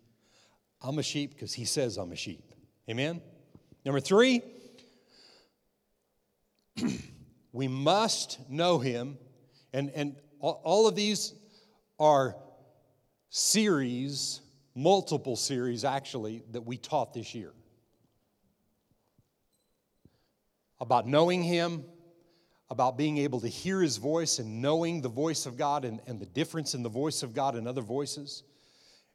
I'm 0.81 0.99
a 0.99 1.03
sheep 1.03 1.33
because 1.33 1.53
he 1.53 1.65
says 1.65 1.97
I'm 1.97 2.11
a 2.11 2.15
sheep. 2.15 2.53
Amen? 2.89 3.21
Number 3.85 3.99
three, 3.99 4.41
we 7.51 7.67
must 7.67 8.49
know 8.49 8.79
him. 8.79 9.17
And, 9.73 9.91
and 9.95 10.15
all 10.39 10.87
of 10.87 10.95
these 10.95 11.33
are 11.99 12.35
series, 13.29 14.41
multiple 14.75 15.35
series 15.35 15.83
actually, 15.83 16.43
that 16.51 16.61
we 16.61 16.77
taught 16.77 17.13
this 17.13 17.35
year 17.35 17.53
about 20.79 21.07
knowing 21.07 21.43
him, 21.43 21.83
about 22.69 22.97
being 22.97 23.17
able 23.17 23.41
to 23.41 23.47
hear 23.47 23.81
his 23.81 23.97
voice 23.97 24.39
and 24.39 24.61
knowing 24.61 25.01
the 25.01 25.09
voice 25.09 25.45
of 25.45 25.57
God 25.57 25.83
and, 25.83 25.99
and 26.07 26.19
the 26.19 26.25
difference 26.25 26.73
in 26.73 26.83
the 26.83 26.89
voice 26.89 27.23
of 27.23 27.33
God 27.33 27.55
and 27.55 27.67
other 27.67 27.81
voices. 27.81 28.43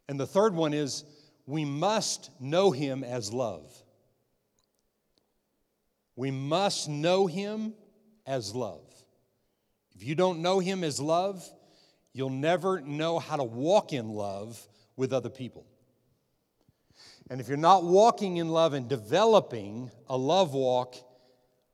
And 0.08 0.20
the 0.20 0.26
third 0.26 0.54
one 0.54 0.74
is 0.74 1.04
we 1.46 1.64
must 1.64 2.30
know 2.40 2.70
him 2.70 3.02
as 3.04 3.32
love. 3.32 3.72
We 6.16 6.30
must 6.30 6.88
know 6.88 7.26
him 7.26 7.74
as 8.26 8.54
love. 8.54 8.84
If 9.94 10.02
you 10.02 10.14
don't 10.14 10.40
know 10.40 10.58
him 10.58 10.82
as 10.82 11.00
love, 11.00 11.48
you'll 12.12 12.30
never 12.30 12.80
know 12.80 13.18
how 13.18 13.36
to 13.36 13.44
walk 13.44 13.92
in 13.92 14.08
love 14.08 14.60
with 14.96 15.12
other 15.12 15.30
people. 15.30 15.66
And 17.30 17.40
if 17.40 17.48
you're 17.48 17.56
not 17.56 17.84
walking 17.84 18.36
in 18.36 18.48
love 18.48 18.74
and 18.74 18.88
developing 18.88 19.90
a 20.08 20.16
love 20.16 20.52
walk 20.52 20.94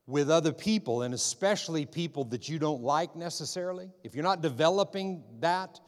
with 0.06 0.30
other 0.30 0.52
people, 0.52 1.02
and 1.02 1.14
especially 1.14 1.86
people 1.86 2.24
that 2.24 2.48
you 2.48 2.58
don't 2.58 2.82
like 2.82 3.16
necessarily, 3.16 3.90
if 4.04 4.14
you're 4.14 4.24
not 4.24 4.42
developing 4.42 5.22
that, 5.40 5.80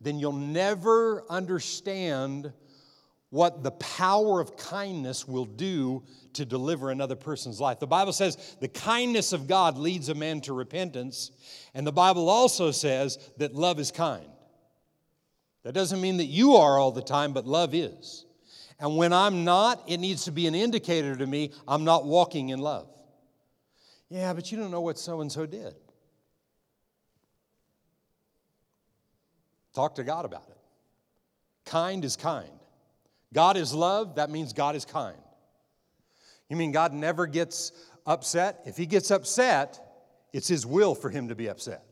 then 0.00 0.18
you'll 0.18 0.32
never 0.32 1.24
understand 1.28 2.52
what 3.30 3.62
the 3.62 3.72
power 3.72 4.40
of 4.40 4.56
kindness 4.56 5.28
will 5.28 5.44
do 5.44 6.02
to 6.32 6.46
deliver 6.46 6.90
another 6.90 7.16
person's 7.16 7.60
life. 7.60 7.78
The 7.78 7.86
Bible 7.86 8.12
says 8.12 8.56
the 8.60 8.68
kindness 8.68 9.32
of 9.32 9.46
God 9.46 9.76
leads 9.76 10.08
a 10.08 10.14
man 10.14 10.40
to 10.42 10.52
repentance, 10.52 11.30
and 11.74 11.86
the 11.86 11.92
Bible 11.92 12.28
also 12.28 12.70
says 12.70 13.18
that 13.36 13.54
love 13.54 13.78
is 13.78 13.90
kind. 13.90 14.28
That 15.64 15.72
doesn't 15.72 16.00
mean 16.00 16.18
that 16.18 16.26
you 16.26 16.56
are 16.56 16.78
all 16.78 16.92
the 16.92 17.02
time, 17.02 17.32
but 17.32 17.46
love 17.46 17.74
is. 17.74 18.24
And 18.80 18.96
when 18.96 19.12
I'm 19.12 19.44
not, 19.44 19.82
it 19.86 19.98
needs 19.98 20.24
to 20.24 20.30
be 20.30 20.46
an 20.46 20.54
indicator 20.54 21.16
to 21.16 21.26
me 21.26 21.52
I'm 21.66 21.84
not 21.84 22.06
walking 22.06 22.50
in 22.50 22.60
love. 22.60 22.88
Yeah, 24.08 24.32
but 24.32 24.50
you 24.50 24.56
don't 24.56 24.70
know 24.70 24.80
what 24.80 24.98
so 24.98 25.20
and 25.20 25.30
so 25.30 25.44
did. 25.44 25.74
Talk 29.74 29.96
to 29.96 30.04
God 30.04 30.24
about 30.24 30.46
it. 30.48 30.56
Kind 31.66 32.04
is 32.04 32.16
kind. 32.16 32.57
God 33.32 33.56
is 33.56 33.74
love, 33.74 34.16
that 34.16 34.30
means 34.30 34.52
God 34.52 34.74
is 34.74 34.84
kind. 34.84 35.18
You 36.48 36.56
mean 36.56 36.72
God 36.72 36.92
never 36.92 37.26
gets 37.26 37.72
upset? 38.06 38.60
If 38.64 38.76
He 38.76 38.86
gets 38.86 39.10
upset, 39.10 39.78
it's 40.32 40.48
His 40.48 40.64
will 40.64 40.94
for 40.94 41.10
Him 41.10 41.28
to 41.28 41.34
be 41.34 41.48
upset. 41.48 41.84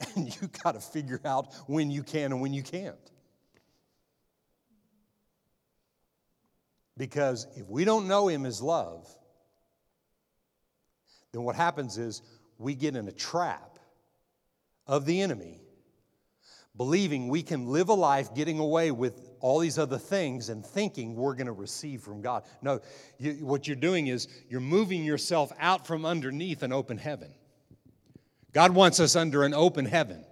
and 0.16 0.28
you 0.28 0.48
got 0.62 0.72
to 0.72 0.80
figure 0.80 1.20
out 1.24 1.54
when 1.66 1.90
you 1.90 2.02
can 2.02 2.32
and 2.32 2.40
when 2.40 2.52
you 2.52 2.62
can't. 2.62 2.96
Because 6.96 7.46
if 7.56 7.68
we 7.68 7.84
don't 7.84 8.06
know 8.06 8.28
Him 8.28 8.46
as 8.46 8.60
love, 8.62 9.08
then 11.32 11.42
what 11.42 11.56
happens 11.56 11.98
is 11.98 12.22
we 12.58 12.74
get 12.74 12.94
in 12.94 13.08
a 13.08 13.12
trap 13.12 13.78
of 14.86 15.06
the 15.06 15.20
enemy, 15.20 15.60
believing 16.76 17.28
we 17.28 17.42
can 17.42 17.66
live 17.66 17.88
a 17.88 17.94
life 17.94 18.34
getting 18.34 18.58
away 18.58 18.90
with 18.90 19.20
all 19.40 19.60
these 19.60 19.78
other 19.78 19.98
things 19.98 20.48
and 20.48 20.64
thinking 20.64 21.14
we're 21.14 21.34
going 21.34 21.46
to 21.46 21.52
receive 21.52 22.02
from 22.02 22.20
God. 22.20 22.44
No, 22.62 22.80
you, 23.18 23.34
what 23.46 23.66
you're 23.66 23.76
doing 23.76 24.08
is 24.08 24.26
you're 24.48 24.60
moving 24.60 25.04
yourself 25.04 25.52
out 25.60 25.86
from 25.86 26.04
underneath 26.04 26.62
an 26.62 26.72
open 26.72 26.98
heaven. 26.98 27.32
God 28.52 28.72
wants 28.72 29.00
us 29.00 29.16
under 29.16 29.44
an 29.44 29.54
open 29.54 29.84
heaven 29.84 30.24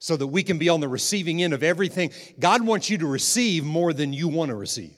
so 0.00 0.16
that 0.16 0.26
we 0.28 0.42
can 0.42 0.58
be 0.58 0.68
on 0.68 0.80
the 0.80 0.88
receiving 0.88 1.42
end 1.42 1.52
of 1.52 1.62
everything. 1.62 2.10
God 2.38 2.64
wants 2.64 2.88
you 2.88 2.98
to 2.98 3.06
receive 3.06 3.64
more 3.64 3.92
than 3.92 4.12
you 4.12 4.28
want 4.28 4.50
to 4.50 4.54
receive. 4.54 4.96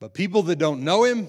But 0.00 0.14
people 0.14 0.42
that 0.44 0.56
don't 0.56 0.82
know 0.82 1.04
Him 1.04 1.28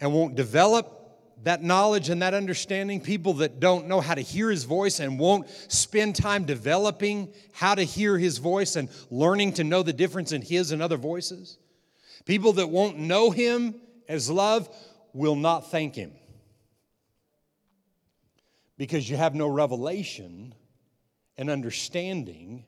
and 0.00 0.12
won't 0.12 0.34
develop 0.34 1.03
that 1.44 1.62
knowledge 1.62 2.08
and 2.08 2.22
that 2.22 2.34
understanding, 2.34 3.00
people 3.00 3.34
that 3.34 3.60
don't 3.60 3.86
know 3.86 4.00
how 4.00 4.14
to 4.14 4.20
hear 4.20 4.50
His 4.50 4.64
voice 4.64 4.98
and 4.98 5.18
won't 5.18 5.48
spend 5.68 6.16
time 6.16 6.44
developing 6.44 7.32
how 7.52 7.74
to 7.74 7.82
hear 7.82 8.18
His 8.18 8.38
voice 8.38 8.76
and 8.76 8.88
learning 9.10 9.52
to 9.54 9.64
know 9.64 9.82
the 9.82 9.92
difference 9.92 10.32
in 10.32 10.42
His 10.42 10.72
and 10.72 10.82
other 10.82 10.96
voices, 10.96 11.58
people 12.24 12.54
that 12.54 12.70
won't 12.70 12.98
know 12.98 13.30
Him 13.30 13.74
as 14.08 14.30
love 14.30 14.68
will 15.12 15.36
not 15.36 15.70
thank 15.70 15.94
Him 15.94 16.12
because 18.76 19.08
you 19.08 19.16
have 19.16 19.34
no 19.34 19.46
revelation 19.46 20.54
and 21.36 21.50
understanding 21.50 22.64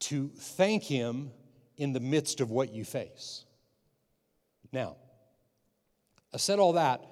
to 0.00 0.28
thank 0.34 0.82
Him 0.82 1.30
in 1.76 1.92
the 1.92 2.00
midst 2.00 2.40
of 2.40 2.50
what 2.50 2.72
you 2.72 2.84
face. 2.84 3.44
Now, 4.72 4.96
I 6.32 6.38
said 6.38 6.58
all 6.58 6.72
that 6.72 7.04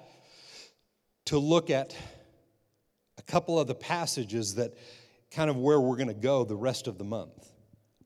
to 1.25 1.37
look 1.37 1.69
at 1.69 1.95
a 3.17 3.21
couple 3.21 3.59
of 3.59 3.67
the 3.67 3.75
passages 3.75 4.55
that 4.55 4.77
kind 5.31 5.49
of 5.49 5.57
where 5.57 5.79
we're 5.79 5.95
going 5.95 6.07
to 6.07 6.13
go 6.13 6.43
the 6.43 6.55
rest 6.55 6.87
of 6.87 6.97
the 6.97 7.03
month. 7.03 7.51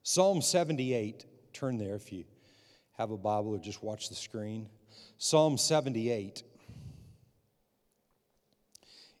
Psalm 0.02 0.40
78, 0.40 1.26
turn 1.52 1.78
there 1.78 1.94
if 1.94 2.12
you 2.12 2.24
have 2.96 3.10
a 3.10 3.16
Bible 3.16 3.54
or 3.54 3.58
just 3.58 3.82
watch 3.82 4.08
the 4.08 4.14
screen. 4.14 4.68
Psalm 5.18 5.58
78 5.58 6.42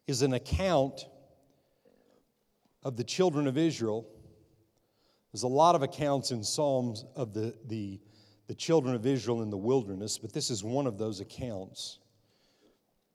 is 0.06 0.22
an 0.22 0.34
account 0.34 1.06
of 2.82 2.96
the 2.96 3.04
children 3.04 3.46
of 3.46 3.58
Israel. 3.58 4.06
There's 5.32 5.42
a 5.42 5.48
lot 5.48 5.74
of 5.74 5.82
accounts 5.82 6.30
in 6.30 6.44
Psalms 6.44 7.04
of 7.16 7.34
the, 7.34 7.54
the, 7.66 8.00
the 8.46 8.54
children 8.54 8.94
of 8.94 9.04
Israel 9.04 9.42
in 9.42 9.50
the 9.50 9.56
wilderness, 9.56 10.18
but 10.18 10.32
this 10.32 10.50
is 10.50 10.62
one 10.62 10.86
of 10.86 10.96
those 10.96 11.20
accounts. 11.20 11.98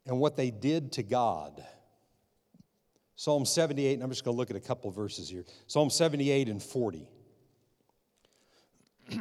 And 0.05 0.19
what 0.19 0.35
they 0.35 0.51
did 0.51 0.91
to 0.93 1.03
God. 1.03 1.63
Psalm 3.15 3.45
78, 3.45 3.93
and 3.93 4.03
I'm 4.03 4.09
just 4.09 4.23
going 4.23 4.35
to 4.35 4.39
look 4.39 4.49
at 4.49 4.55
a 4.55 4.61
couple 4.61 4.89
verses 4.89 5.29
here. 5.29 5.45
Psalm 5.67 5.91
78 5.91 6.49
and 6.49 6.61
40. 6.61 7.07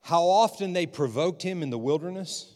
How 0.00 0.22
often 0.22 0.72
they 0.72 0.86
provoked 0.86 1.42
him 1.42 1.62
in 1.62 1.70
the 1.70 1.78
wilderness 1.78 2.54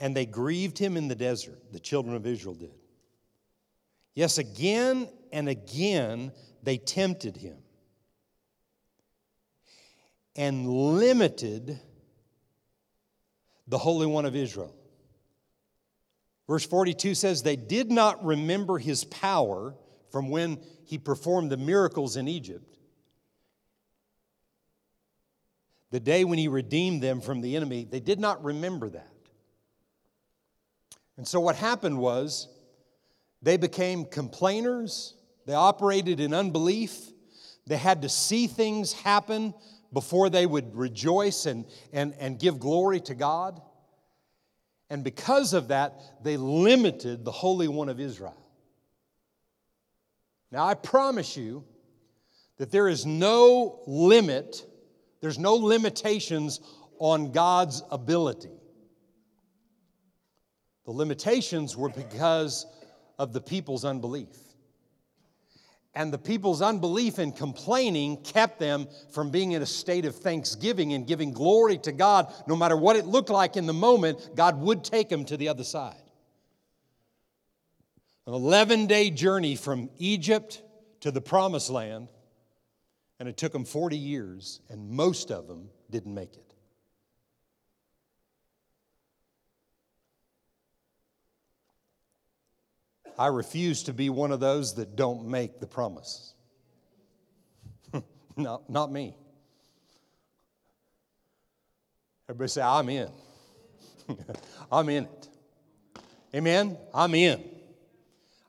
and 0.00 0.16
they 0.16 0.24
grieved 0.24 0.78
him 0.78 0.96
in 0.96 1.08
the 1.08 1.16
desert, 1.16 1.58
the 1.72 1.80
children 1.80 2.14
of 2.14 2.26
Israel 2.26 2.54
did. 2.54 2.70
Yes, 4.14 4.38
again 4.38 5.08
and 5.32 5.48
again 5.48 6.32
they 6.62 6.78
tempted 6.78 7.36
him 7.36 7.58
and 10.38 10.66
limited 10.66 11.78
the 13.66 13.76
Holy 13.76 14.06
One 14.06 14.24
of 14.24 14.34
Israel. 14.34 14.74
Verse 16.48 16.64
42 16.64 17.14
says, 17.14 17.42
They 17.42 17.56
did 17.56 17.90
not 17.90 18.24
remember 18.24 18.78
his 18.78 19.04
power 19.04 19.74
from 20.10 20.30
when 20.30 20.58
he 20.86 20.96
performed 20.96 21.52
the 21.52 21.58
miracles 21.58 22.16
in 22.16 22.26
Egypt 22.26 22.78
the 25.90 26.00
day 26.00 26.24
when 26.24 26.38
he 26.38 26.48
redeemed 26.48 27.02
them 27.02 27.20
from 27.20 27.40
the 27.40 27.56
enemy, 27.56 27.86
they 27.88 28.00
did 28.00 28.20
not 28.20 28.44
remember 28.44 28.90
that. 28.90 29.12
And 31.16 31.26
so 31.26 31.40
what 31.40 31.56
happened 31.56 31.98
was 31.98 32.48
they 33.42 33.56
became 33.56 34.04
complainers, 34.04 35.14
they 35.46 35.54
operated 35.54 36.20
in 36.20 36.34
unbelief, 36.34 36.94
they 37.66 37.76
had 37.76 38.02
to 38.02 38.08
see 38.08 38.46
things 38.46 38.92
happen 38.92 39.54
before 39.92 40.30
they 40.30 40.46
would 40.46 40.74
rejoice 40.74 41.46
and, 41.46 41.64
and, 41.92 42.14
and 42.18 42.38
give 42.38 42.58
glory 42.58 43.00
to 43.00 43.14
God. 43.14 43.60
And 44.90 45.04
because 45.04 45.52
of 45.52 45.68
that, 45.68 46.00
they 46.22 46.36
limited 46.36 47.24
the 47.24 47.32
Holy 47.32 47.68
One 47.68 47.88
of 47.88 48.00
Israel. 48.00 48.36
Now, 50.50 50.66
I 50.66 50.74
promise 50.74 51.36
you 51.36 51.64
that 52.56 52.70
there 52.70 52.88
is 52.88 53.04
no 53.04 53.82
limit 53.86 54.64
there's 55.20 55.38
no 55.38 55.54
limitations 55.54 56.60
on 56.98 57.32
God's 57.32 57.82
ability. 57.90 58.52
The 60.84 60.92
limitations 60.92 61.76
were 61.76 61.88
because 61.88 62.66
of 63.18 63.32
the 63.32 63.40
people's 63.40 63.84
unbelief. 63.84 64.28
And 65.98 66.12
the 66.12 66.18
people's 66.18 66.62
unbelief 66.62 67.18
and 67.18 67.34
complaining 67.34 68.18
kept 68.18 68.60
them 68.60 68.86
from 69.10 69.30
being 69.30 69.50
in 69.50 69.62
a 69.62 69.66
state 69.66 70.04
of 70.04 70.14
thanksgiving 70.14 70.92
and 70.92 71.04
giving 71.04 71.32
glory 71.32 71.76
to 71.78 71.90
God. 71.90 72.32
No 72.46 72.54
matter 72.54 72.76
what 72.76 72.94
it 72.94 73.04
looked 73.04 73.30
like 73.30 73.56
in 73.56 73.66
the 73.66 73.72
moment, 73.72 74.30
God 74.36 74.60
would 74.60 74.84
take 74.84 75.08
them 75.08 75.24
to 75.24 75.36
the 75.36 75.48
other 75.48 75.64
side. 75.64 76.00
An 78.28 78.32
11 78.32 78.86
day 78.86 79.10
journey 79.10 79.56
from 79.56 79.90
Egypt 79.98 80.62
to 81.00 81.10
the 81.10 81.20
promised 81.20 81.68
land 81.68 82.08
and 83.18 83.28
it 83.28 83.36
took 83.36 83.52
them 83.52 83.64
40 83.64 83.96
years, 83.96 84.60
and 84.68 84.90
most 84.90 85.32
of 85.32 85.48
them 85.48 85.70
didn't 85.90 86.14
make 86.14 86.34
it. 86.36 86.47
I 93.18 93.26
refuse 93.26 93.82
to 93.84 93.92
be 93.92 94.10
one 94.10 94.30
of 94.30 94.40
those 94.40 94.74
that 94.74 94.94
don't 94.94 95.26
make 95.26 95.58
the 95.58 95.66
promise. 95.66 96.34
no, 98.36 98.62
not 98.68 98.92
me. 98.92 99.16
Everybody 102.28 102.48
say, 102.48 102.62
I'm 102.62 102.88
in. 102.88 103.10
I'm 104.72 104.88
in 104.88 105.04
it. 105.04 105.28
Amen? 106.34 106.76
I'm 106.94 107.14
in. 107.14 107.42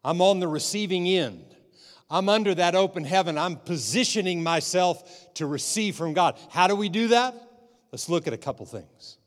I'm 0.04 0.22
on 0.22 0.40
the 0.40 0.48
receiving 0.48 1.08
end. 1.08 1.46
I'm 2.10 2.30
under 2.30 2.54
that 2.56 2.76
open 2.76 3.04
heaven. 3.04 3.38
I'm 3.38 3.56
positioning 3.56 4.44
myself 4.44 5.34
to 5.36 5.46
receive 5.46 5.96
from 5.96 6.14
God. 6.14 6.38
How 6.50 6.68
do 6.68 6.76
we 6.76 6.90
do 6.90 7.10
that? 7.10 7.36
Let's 7.92 8.10
look 8.10 8.28
at 8.28 8.34
a 8.34 8.38
couple 8.38 8.66
things. 8.66 9.18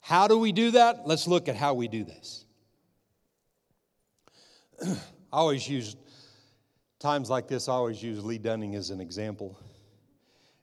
How 0.00 0.28
do 0.28 0.38
we 0.38 0.52
do 0.52 0.72
that? 0.72 1.06
Let's 1.06 1.26
look 1.26 1.48
at 1.48 1.56
how 1.56 1.74
we 1.74 1.88
do 1.88 2.04
this. 2.04 2.43
I 4.82 4.96
always 5.32 5.68
use 5.68 5.96
times 6.98 7.28
like 7.28 7.48
this, 7.48 7.68
I 7.68 7.72
always 7.72 8.02
use 8.02 8.24
Lee 8.24 8.38
Dunning 8.38 8.74
as 8.74 8.90
an 8.90 9.00
example. 9.00 9.58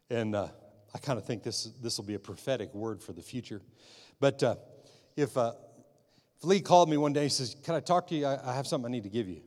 And 0.09 0.35
uh, 0.35 0.47
I 0.93 0.97
kind 0.97 1.17
of 1.17 1.25
think 1.25 1.43
this, 1.43 1.65
this 1.81 1.97
will 1.97 2.05
be 2.05 2.15
a 2.15 2.19
prophetic 2.19 2.73
word 2.73 3.01
for 3.01 3.13
the 3.13 3.21
future. 3.21 3.61
But 4.19 4.41
uh, 4.43 4.55
if, 5.15 5.37
uh, 5.37 5.53
if 6.37 6.43
Lee 6.43 6.61
called 6.61 6.89
me 6.89 6.97
one 6.97 7.13
day, 7.13 7.23
he 7.23 7.29
says, 7.29 7.55
Can 7.63 7.75
I 7.75 7.79
talk 7.79 8.07
to 8.07 8.15
you? 8.15 8.25
I, 8.25 8.51
I 8.51 8.55
have 8.55 8.67
something 8.67 8.89
I 8.89 8.91
need 8.91 9.03
to 9.03 9.09
give 9.09 9.27
you. 9.27 9.41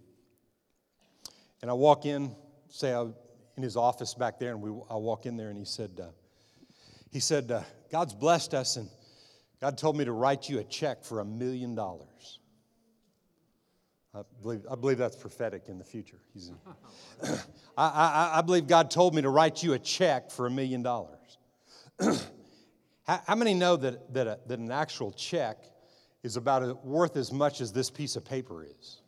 And 1.62 1.70
I 1.70 1.74
walk 1.74 2.06
in, 2.06 2.34
say 2.68 2.94
I 2.94 3.06
in 3.56 3.62
his 3.62 3.76
office 3.76 4.14
back 4.14 4.38
there, 4.38 4.50
and 4.50 4.60
we, 4.60 4.70
I 4.90 4.96
walk 4.96 5.26
in 5.26 5.36
there, 5.36 5.48
and 5.48 5.58
he 5.58 5.64
said, 5.64 5.90
uh, 6.00 6.06
he 7.10 7.20
said, 7.20 7.50
uh, 7.50 7.62
God's 7.90 8.14
blessed 8.14 8.54
us, 8.54 8.76
and 8.76 8.88
God 9.60 9.78
told 9.78 9.96
me 9.96 10.04
to 10.04 10.12
write 10.12 10.48
you 10.48 10.58
a 10.58 10.64
check 10.64 11.04
for 11.04 11.20
a 11.20 11.24
million 11.24 11.74
dollars. 11.74 12.40
I 14.14 14.22
believe, 14.42 14.64
I 14.70 14.74
believe 14.76 14.98
that's 14.98 15.16
prophetic 15.16 15.68
in 15.68 15.78
the 15.78 15.84
future. 15.84 16.18
I, 17.24 17.36
I, 17.76 18.32
I 18.38 18.42
believe 18.42 18.66
God 18.66 18.90
told 18.90 19.14
me 19.14 19.22
to 19.22 19.28
write 19.28 19.62
you 19.62 19.72
a 19.72 19.78
check 19.78 20.30
for 20.30 20.46
a 20.46 20.50
million 20.50 20.82
dollars. 20.82 21.38
How 23.06 23.34
many 23.34 23.54
know 23.54 23.76
that, 23.76 24.14
that, 24.14 24.26
a, 24.26 24.38
that 24.46 24.58
an 24.58 24.70
actual 24.70 25.12
check 25.12 25.58
is 26.22 26.36
about 26.36 26.62
a, 26.62 26.74
worth 26.74 27.16
as 27.16 27.32
much 27.32 27.60
as 27.60 27.72
this 27.72 27.90
piece 27.90 28.16
of 28.16 28.24
paper 28.24 28.64
is? 28.64 29.00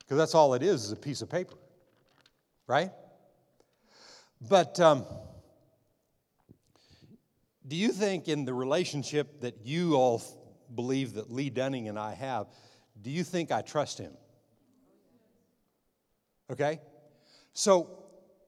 Because 0.00 0.18
that's 0.18 0.34
all 0.34 0.54
it 0.54 0.62
is, 0.62 0.84
is 0.84 0.92
a 0.92 0.96
piece 0.96 1.22
of 1.22 1.30
paper 1.30 1.56
right? 2.66 2.90
But 4.40 4.78
um, 4.80 5.04
do 7.66 7.76
you 7.76 7.88
think 7.88 8.28
in 8.28 8.44
the 8.44 8.54
relationship 8.54 9.40
that 9.40 9.58
you 9.64 9.94
all 9.94 10.22
believe 10.74 11.14
that 11.14 11.32
Lee 11.32 11.50
Dunning 11.50 11.88
and 11.88 11.98
I 11.98 12.14
have, 12.14 12.46
do 13.06 13.12
you 13.12 13.22
think 13.22 13.52
I 13.52 13.62
trust 13.62 13.98
him? 13.98 14.10
Okay? 16.50 16.80
So, 17.52 18.02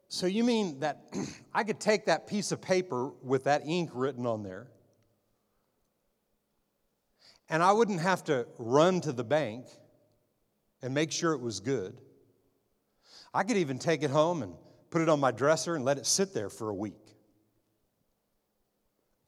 so 0.08 0.26
you 0.26 0.42
mean 0.42 0.80
that 0.80 1.04
I 1.54 1.62
could 1.62 1.78
take 1.78 2.06
that 2.06 2.26
piece 2.26 2.50
of 2.50 2.60
paper 2.60 3.12
with 3.22 3.44
that 3.44 3.64
ink 3.64 3.90
written 3.94 4.26
on 4.26 4.42
there, 4.42 4.66
and 7.48 7.62
I 7.62 7.70
wouldn't 7.70 8.00
have 8.00 8.24
to 8.24 8.48
run 8.58 9.00
to 9.02 9.12
the 9.12 9.22
bank 9.22 9.66
and 10.82 10.92
make 10.92 11.12
sure 11.12 11.34
it 11.34 11.40
was 11.40 11.60
good. 11.60 11.96
I 13.32 13.44
could 13.44 13.58
even 13.58 13.78
take 13.78 14.02
it 14.02 14.10
home 14.10 14.42
and 14.42 14.54
put 14.90 15.02
it 15.02 15.08
on 15.08 15.20
my 15.20 15.30
dresser 15.30 15.76
and 15.76 15.84
let 15.84 15.98
it 15.98 16.06
sit 16.06 16.34
there 16.34 16.50
for 16.50 16.68
a 16.68 16.74
week. 16.74 17.14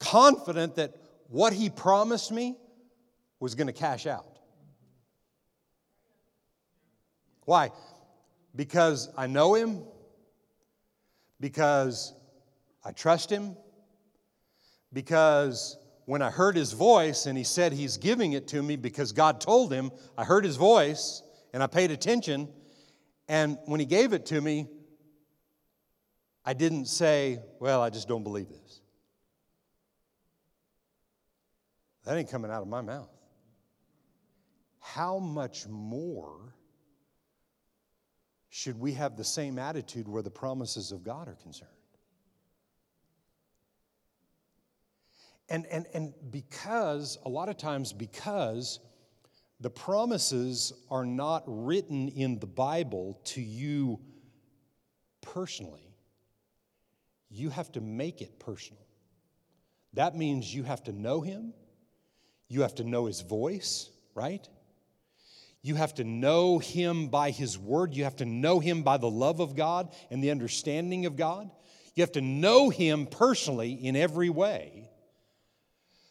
Confident 0.01 0.75
that 0.75 0.97
what 1.29 1.53
he 1.53 1.69
promised 1.69 2.33
me 2.33 2.57
was 3.39 3.55
going 3.55 3.67
to 3.67 3.73
cash 3.73 4.05
out. 4.05 4.30
Why? 7.51 7.71
because 8.55 9.09
I 9.17 9.27
know 9.27 9.55
Him, 9.55 9.83
because 11.39 12.13
I 12.83 12.91
trust 12.91 13.29
Him, 13.29 13.55
because 14.93 15.77
when 16.05 16.21
I 16.21 16.29
heard 16.29 16.55
His 16.55 16.73
voice 16.73 17.25
and 17.25 17.37
He 17.37 17.43
said 17.43 17.73
He's 17.73 17.97
giving 17.97 18.33
it 18.33 18.47
to 18.49 18.61
me 18.61 18.75
because 18.75 19.11
God 19.11 19.41
told 19.41 19.71
Him, 19.71 19.91
I 20.17 20.23
heard 20.23 20.43
His 20.43 20.55
voice 20.55 21.23
and 21.53 21.61
I 21.61 21.67
paid 21.67 21.91
attention. 21.91 22.47
And 23.27 23.57
when 23.65 23.79
He 23.79 23.85
gave 23.85 24.13
it 24.13 24.27
to 24.27 24.39
me, 24.39 24.67
I 26.45 26.53
didn't 26.53 26.85
say, 26.85 27.39
Well, 27.59 27.81
I 27.81 27.89
just 27.89 28.07
don't 28.07 28.23
believe 28.23 28.49
this. 28.49 28.81
That 32.05 32.17
ain't 32.17 32.31
coming 32.31 32.49
out 32.49 32.61
of 32.61 32.67
my 32.67 32.81
mouth. 32.81 33.09
How 34.79 35.19
much 35.19 35.67
more 35.67 36.55
should 38.51 38.77
we 38.77 38.91
have 38.93 39.15
the 39.15 39.23
same 39.23 39.57
attitude 39.57 40.09
where 40.09 40.21
the 40.21 40.29
promises 40.29 40.91
of 40.91 41.03
God 41.03 41.29
are 41.29 41.35
concerned? 41.35 41.71
And, 45.49 45.65
and, 45.67 45.85
and 45.93 46.13
because, 46.29 47.17
a 47.25 47.29
lot 47.29 47.47
of 47.47 47.57
times, 47.57 47.93
because 47.93 48.79
the 49.61 49.69
promises 49.69 50.73
are 50.89 51.05
not 51.05 51.43
written 51.47 52.09
in 52.09 52.39
the 52.39 52.47
Bible 52.47 53.19
to 53.23 53.41
you 53.41 54.01
personally, 55.21 55.95
you 57.29 57.49
have 57.49 57.71
to 57.71 57.81
make 57.81 58.21
it 58.21 58.37
personal. 58.37 58.85
That 59.93 60.15
means 60.15 60.53
you 60.53 60.63
have 60.63 60.83
to 60.83 60.91
know 60.91 61.21
Him, 61.21 61.53
you 62.49 62.63
have 62.63 62.75
to 62.75 62.83
know 62.83 63.05
His 63.05 63.21
voice, 63.21 63.89
right? 64.13 64.45
You 65.63 65.75
have 65.75 65.93
to 65.95 66.03
know 66.03 66.59
Him 66.59 67.07
by 67.07 67.31
His 67.31 67.57
Word. 67.57 67.95
You 67.95 68.03
have 68.05 68.15
to 68.17 68.25
know 68.25 68.59
Him 68.59 68.83
by 68.83 68.97
the 68.97 69.09
love 69.09 69.39
of 69.39 69.55
God 69.55 69.93
and 70.09 70.23
the 70.23 70.31
understanding 70.31 71.05
of 71.05 71.15
God. 71.15 71.49
You 71.95 72.01
have 72.01 72.13
to 72.13 72.21
know 72.21 72.69
Him 72.69 73.05
personally 73.05 73.73
in 73.73 73.95
every 73.95 74.29
way 74.29 74.89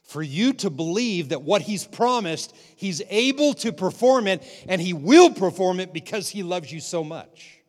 for 0.05 0.23
you 0.23 0.53
to 0.53 0.71
believe 0.71 1.29
that 1.29 1.43
what 1.43 1.63
He's 1.63 1.87
promised, 1.87 2.55
He's 2.77 3.01
able 3.11 3.55
to 3.55 3.73
perform 3.73 4.27
it, 4.27 4.43
and 4.69 4.81
He 4.81 4.93
will 4.93 5.31
perform 5.31 5.81
it 5.81 5.93
because 5.93 6.29
He 6.29 6.43
loves 6.43 6.71
you 6.73 6.81
so 6.81 7.05
much. 7.05 7.61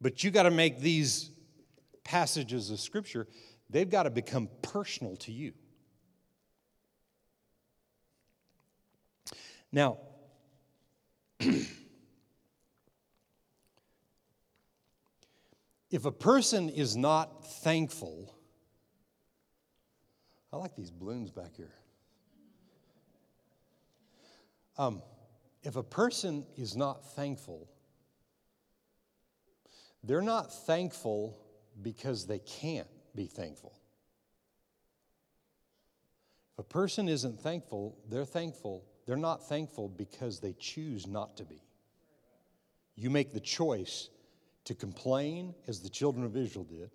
But 0.00 0.22
you 0.24 0.30
got 0.30 0.42
to 0.42 0.50
make 0.50 0.80
these 0.80 1.30
passages 2.04 2.70
of 2.70 2.80
Scripture, 2.80 3.26
they've 3.70 3.88
got 3.88 4.04
to 4.04 4.10
become 4.10 4.48
personal 4.62 5.16
to 5.18 5.32
you. 5.32 5.52
Now, 9.76 9.98
if 15.90 16.06
a 16.06 16.10
person 16.10 16.70
is 16.70 16.96
not 16.96 17.46
thankful, 17.46 18.34
I 20.50 20.56
like 20.56 20.74
these 20.76 20.90
balloons 20.90 21.30
back 21.30 21.54
here. 21.54 21.74
Um, 24.78 25.02
if 25.62 25.76
a 25.76 25.82
person 25.82 26.46
is 26.56 26.74
not 26.74 27.12
thankful, 27.14 27.68
they're 30.02 30.22
not 30.22 30.50
thankful 30.50 31.38
because 31.82 32.26
they 32.26 32.38
can't 32.38 32.88
be 33.14 33.26
thankful. 33.26 33.74
If 36.54 36.60
a 36.60 36.62
person 36.66 37.10
isn't 37.10 37.42
thankful, 37.42 37.98
they're 38.08 38.24
thankful 38.24 38.86
they're 39.06 39.16
not 39.16 39.48
thankful 39.48 39.88
because 39.88 40.40
they 40.40 40.54
choose 40.58 41.06
not 41.06 41.36
to 41.36 41.44
be. 41.44 41.62
You 42.96 43.10
make 43.10 43.32
the 43.32 43.40
choice 43.40 44.08
to 44.64 44.74
complain, 44.74 45.54
as 45.68 45.80
the 45.80 45.88
children 45.88 46.24
of 46.24 46.36
Israel 46.36 46.64
did, 46.64 46.90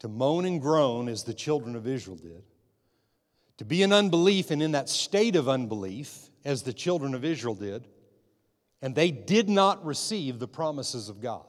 to 0.00 0.08
moan 0.08 0.44
and 0.44 0.60
groan, 0.60 1.08
as 1.08 1.24
the 1.24 1.34
children 1.34 1.76
of 1.76 1.86
Israel 1.86 2.16
did, 2.16 2.42
to 3.58 3.64
be 3.64 3.82
in 3.82 3.92
unbelief 3.92 4.50
and 4.50 4.62
in 4.62 4.72
that 4.72 4.88
state 4.88 5.36
of 5.36 5.48
unbelief, 5.48 6.30
as 6.44 6.62
the 6.62 6.72
children 6.72 7.14
of 7.14 7.24
Israel 7.24 7.54
did, 7.54 7.86
and 8.82 8.94
they 8.94 9.10
did 9.10 9.48
not 9.48 9.84
receive 9.84 10.38
the 10.38 10.48
promises 10.48 11.08
of 11.08 11.20
God. 11.20 11.44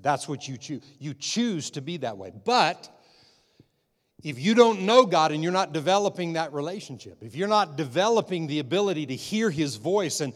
That's 0.00 0.28
what 0.28 0.48
you 0.48 0.56
choose. 0.56 0.82
You 0.98 1.12
choose 1.12 1.70
to 1.72 1.82
be 1.82 1.98
that 1.98 2.16
way. 2.16 2.32
But 2.44 2.88
if 4.22 4.38
you 4.38 4.54
don't 4.54 4.82
know 4.82 5.06
God 5.06 5.30
and 5.32 5.42
you're 5.42 5.52
not 5.52 5.72
developing 5.72 6.32
that 6.32 6.52
relationship, 6.52 7.18
if 7.22 7.36
you're 7.36 7.48
not 7.48 7.76
developing 7.76 8.46
the 8.46 8.58
ability 8.58 9.06
to 9.06 9.16
hear 9.16 9.50
His 9.50 9.76
voice 9.76 10.20
and 10.20 10.32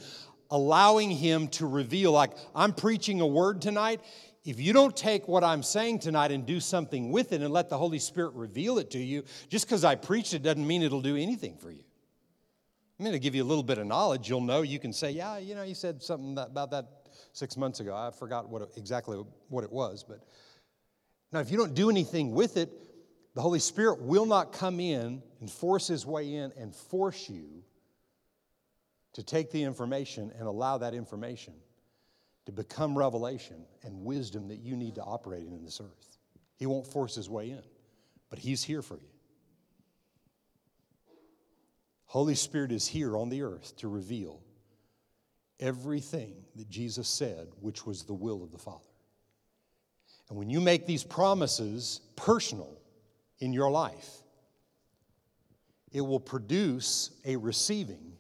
allowing 0.51 1.11
Him 1.11 1.49
to 1.49 1.67
reveal, 1.67 2.13
like 2.13 2.33
I'm 2.55 2.73
preaching 2.73 3.21
a 3.21 3.27
word 3.27 3.61
tonight, 3.61 4.01
if 4.45 4.61
you 4.61 4.73
don't 4.73 4.97
take 4.97 5.27
what 5.29 5.43
I'm 5.45 5.63
saying 5.63 6.01
tonight 6.01 6.33
and 6.33 6.47
do 6.47 6.61
something 6.61 7.11
with 7.11 7.33
it 7.33 7.43
and 7.43 7.53
let 7.53 7.69
the 7.69 7.79
Holy 7.79 7.99
Spirit 7.99 8.35
reveal 8.35 8.79
it 8.79 8.91
to 8.93 8.99
you, 8.99 9.25
just 9.49 9.67
because 9.67 9.85
I 9.85 9.95
preached 9.95 10.35
it 10.35 10.43
doesn't 10.43 10.67
mean 10.67 10.83
it'll 10.83 11.03
do 11.03 11.17
anything 11.17 11.57
for 11.57 11.71
you. 11.71 11.85
I'm 12.99 13.05
going 13.05 13.15
to 13.15 13.21
give 13.21 13.35
you 13.35 13.43
a 13.43 13.47
little 13.47 13.65
bit 13.65 13.79
of 13.79 13.87
knowledge. 13.87 14.29
You'll 14.29 14.41
know. 14.41 14.63
You 14.63 14.79
can 14.79 14.93
say, 14.93 15.11
"Yeah, 15.11 15.39
you 15.39 15.57
know, 15.57 15.63
you 15.63 15.75
said 15.75 16.03
something 16.03 16.39
about 16.39 16.71
that 16.71 17.09
six 17.33 17.57
months 17.57 17.81
ago. 17.81 17.97
I 17.97 18.11
forgot 18.13 18.49
what 18.49 18.71
exactly 18.77 19.21
what 19.49 19.65
it 19.65 19.73
was." 19.73 20.05
But 20.07 20.21
now, 21.33 21.41
if 21.41 21.51
you 21.51 21.57
don't 21.57 21.75
do 21.75 21.91
anything 21.91 22.33
with 22.33 22.57
it, 22.57 22.71
the 23.35 23.41
Holy 23.41 23.59
Spirit 23.59 24.01
will 24.01 24.27
not 24.27 24.53
come 24.53 24.79
in 24.79 25.23
and 25.41 25.51
force 25.51 25.87
his 25.87 26.05
way 26.05 26.35
in 26.35 26.53
and 26.57 26.75
force 26.75 27.29
you 27.29 27.65
to 29.15 29.23
take 29.23 29.51
the 29.51 29.63
information 29.63 30.33
and 30.39 30.47
allow 30.47 30.79
that 30.79 30.95
information 30.95 31.55
to 32.47 32.53
become 32.53 32.97
revelation 32.97 33.65
and 33.85 34.05
wisdom 34.05 34.49
that 34.49 34.59
you 34.59 34.77
need 34.77 34.97
to 34.97 35.03
operate 35.03 35.47
in 35.47 35.65
this 35.65 35.81
earth. 35.81 36.19
He 36.57 36.67
won't 36.67 36.87
force 36.87 37.15
his 37.15 37.31
way 37.31 37.51
in, 37.51 37.63
but 38.31 38.39
he's 38.39 38.63
here 38.63 38.83
for 38.83 38.95
you. 38.95 39.09
Holy 42.07 42.35
Spirit 42.35 42.73
is 42.73 42.87
here 42.87 43.17
on 43.17 43.31
the 43.31 43.43
earth 43.43 43.75
to 43.79 43.89
reveal 43.89 44.41
everything 45.59 46.35
that 46.57 46.69
Jesus 46.69 47.09
said, 47.09 47.49
which 47.61 47.87
was 47.87 48.03
the 48.03 48.13
will 48.13 48.43
of 48.43 48.53
the 48.53 48.59
Father. 48.59 48.85
And 50.29 50.39
when 50.39 50.51
you 50.51 50.61
make 50.61 50.87
these 50.87 51.05
promises 51.05 52.01
personal, 52.17 52.82
in 53.43 53.53
your 53.53 53.71
life. 53.71 54.09
It 55.91 56.01
will 56.01 56.21
produce 56.21 57.11
a 57.25 57.35
receiving 57.37 58.13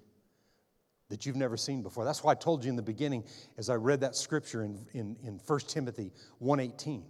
that 1.10 1.24
you've 1.24 1.36
never 1.36 1.56
seen 1.56 1.82
before. 1.82 2.04
That's 2.04 2.24
why 2.24 2.32
I 2.32 2.34
told 2.34 2.64
you 2.64 2.70
in 2.70 2.76
the 2.76 2.82
beginning 2.82 3.22
as 3.56 3.70
I 3.70 3.76
read 3.76 4.00
that 4.00 4.16
scripture 4.16 4.64
in, 4.64 4.84
in, 4.92 5.16
in 5.22 5.40
1 5.46 5.60
Timothy 5.60 6.10
1.18 6.42 7.04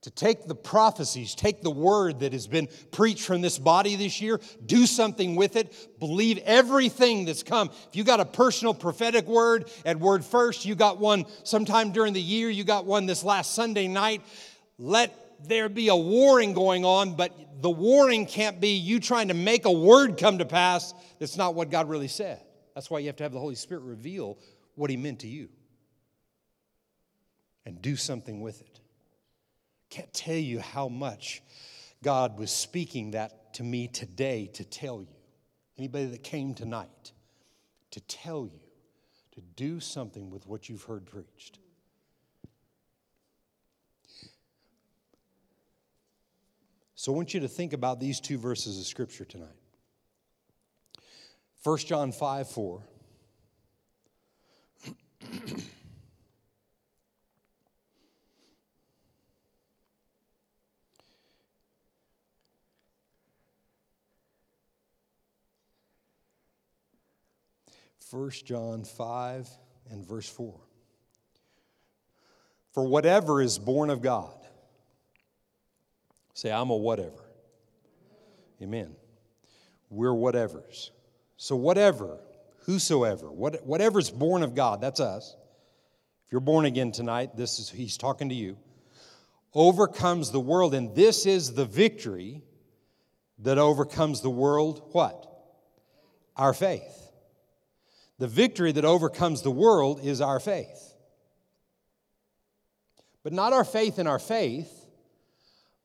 to 0.00 0.10
take 0.10 0.46
the 0.46 0.54
prophecies, 0.54 1.34
take 1.34 1.62
the 1.62 1.70
word 1.70 2.20
that 2.20 2.32
has 2.32 2.48
been 2.48 2.68
preached 2.90 3.24
from 3.24 3.40
this 3.40 3.58
body 3.58 3.94
this 3.94 4.20
year, 4.20 4.40
do 4.66 4.84
something 4.86 5.36
with 5.36 5.54
it, 5.54 5.98
believe 6.00 6.38
everything 6.38 7.24
that's 7.24 7.42
come. 7.44 7.70
If 7.88 7.96
you 7.96 8.02
got 8.02 8.18
a 8.18 8.24
personal 8.24 8.74
prophetic 8.74 9.26
word 9.26 9.70
at 9.84 9.98
Word 9.98 10.24
First, 10.24 10.64
you 10.64 10.74
got 10.74 10.98
one 10.98 11.24
sometime 11.44 11.92
during 11.92 12.14
the 12.14 12.22
year, 12.22 12.48
you 12.48 12.64
got 12.64 12.84
one 12.84 13.06
this 13.06 13.22
last 13.22 13.54
Sunday 13.54 13.86
night, 13.86 14.22
let 14.78 15.27
there 15.46 15.68
be 15.68 15.88
a 15.88 15.96
warring 15.96 16.52
going 16.52 16.84
on, 16.84 17.14
but 17.14 17.32
the 17.60 17.70
warring 17.70 18.26
can't 18.26 18.60
be 18.60 18.76
you 18.76 19.00
trying 19.00 19.28
to 19.28 19.34
make 19.34 19.64
a 19.64 19.72
word 19.72 20.18
come 20.18 20.38
to 20.38 20.44
pass 20.44 20.94
that's 21.18 21.36
not 21.36 21.54
what 21.54 21.70
God 21.70 21.88
really 21.88 22.08
said. 22.08 22.40
That's 22.74 22.90
why 22.90 23.00
you 23.00 23.06
have 23.06 23.16
to 23.16 23.24
have 23.24 23.32
the 23.32 23.40
Holy 23.40 23.56
Spirit 23.56 23.82
reveal 23.82 24.38
what 24.74 24.90
He 24.90 24.96
meant 24.96 25.20
to 25.20 25.28
you 25.28 25.48
and 27.66 27.82
do 27.82 27.96
something 27.96 28.40
with 28.40 28.60
it. 28.60 28.80
Can't 29.90 30.12
tell 30.12 30.36
you 30.36 30.60
how 30.60 30.88
much 30.88 31.42
God 32.02 32.38
was 32.38 32.50
speaking 32.50 33.12
that 33.12 33.54
to 33.54 33.64
me 33.64 33.88
today 33.88 34.48
to 34.54 34.64
tell 34.64 35.00
you. 35.00 35.16
Anybody 35.76 36.06
that 36.06 36.22
came 36.22 36.54
tonight 36.54 37.12
to 37.90 38.00
tell 38.00 38.46
you 38.46 38.60
to 39.32 39.40
do 39.56 39.80
something 39.80 40.30
with 40.30 40.46
what 40.46 40.68
you've 40.68 40.84
heard 40.84 41.06
preached. 41.06 41.58
So 47.08 47.14
I 47.14 47.16
want 47.16 47.32
you 47.32 47.40
to 47.40 47.48
think 47.48 47.72
about 47.72 48.00
these 48.00 48.20
two 48.20 48.36
verses 48.36 48.78
of 48.78 48.84
Scripture 48.84 49.24
tonight. 49.24 49.48
1 51.62 51.78
John 51.78 52.12
5 52.12 52.50
4. 52.50 52.82
First 68.10 68.44
John 68.44 68.84
5 68.84 69.48
and 69.90 70.06
verse 70.06 70.28
4. 70.28 70.60
For 72.72 72.84
whatever 72.84 73.40
is 73.40 73.58
born 73.58 73.88
of 73.88 74.02
God 74.02 74.38
Say, 76.38 76.52
I'm 76.52 76.70
a 76.70 76.76
whatever. 76.76 77.24
Amen. 78.62 78.94
We're 79.90 80.12
whatevers. 80.12 80.90
So, 81.36 81.56
whatever, 81.56 82.20
whosoever, 82.58 83.28
what, 83.28 83.66
whatever's 83.66 84.08
born 84.08 84.44
of 84.44 84.54
God, 84.54 84.80
that's 84.80 85.00
us. 85.00 85.34
If 86.24 86.30
you're 86.30 86.40
born 86.40 86.64
again 86.64 86.92
tonight, 86.92 87.36
this 87.36 87.58
is 87.58 87.68
he's 87.68 87.96
talking 87.96 88.28
to 88.28 88.36
you. 88.36 88.56
Overcomes 89.52 90.30
the 90.30 90.38
world, 90.38 90.74
and 90.74 90.94
this 90.94 91.26
is 91.26 91.54
the 91.54 91.64
victory 91.64 92.44
that 93.40 93.58
overcomes 93.58 94.20
the 94.20 94.30
world. 94.30 94.90
What? 94.92 95.26
Our 96.36 96.54
faith. 96.54 97.10
The 98.20 98.28
victory 98.28 98.70
that 98.70 98.84
overcomes 98.84 99.42
the 99.42 99.50
world 99.50 99.98
is 100.04 100.20
our 100.20 100.38
faith. 100.38 100.94
But 103.24 103.32
not 103.32 103.52
our 103.52 103.64
faith 103.64 103.98
in 103.98 104.06
our 104.06 104.20
faith, 104.20 104.77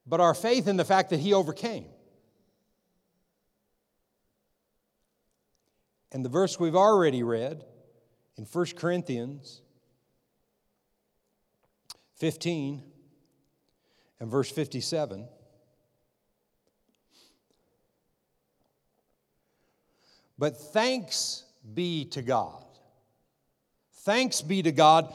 but 0.06 0.20
our 0.20 0.34
faith 0.34 0.68
in 0.68 0.78
the 0.78 0.86
fact 0.86 1.10
that 1.12 1.20
He 1.20 1.34
overcame. 1.34 1.86
And 6.12 6.24
the 6.24 6.30
verse 6.30 6.60
we've 6.60 6.76
already 6.76 7.24
read 7.24 7.64
in 8.38 8.46
1 8.46 8.66
Corinthians 8.76 9.62
15 12.16 12.84
and 14.20 14.30
verse 14.30 14.50
57. 14.52 15.28
But 20.38 20.58
thanks 20.58 21.44
be 21.74 22.06
to 22.06 22.22
God. 22.22 22.64
Thanks 24.02 24.42
be 24.42 24.62
to 24.64 24.72
God 24.72 25.14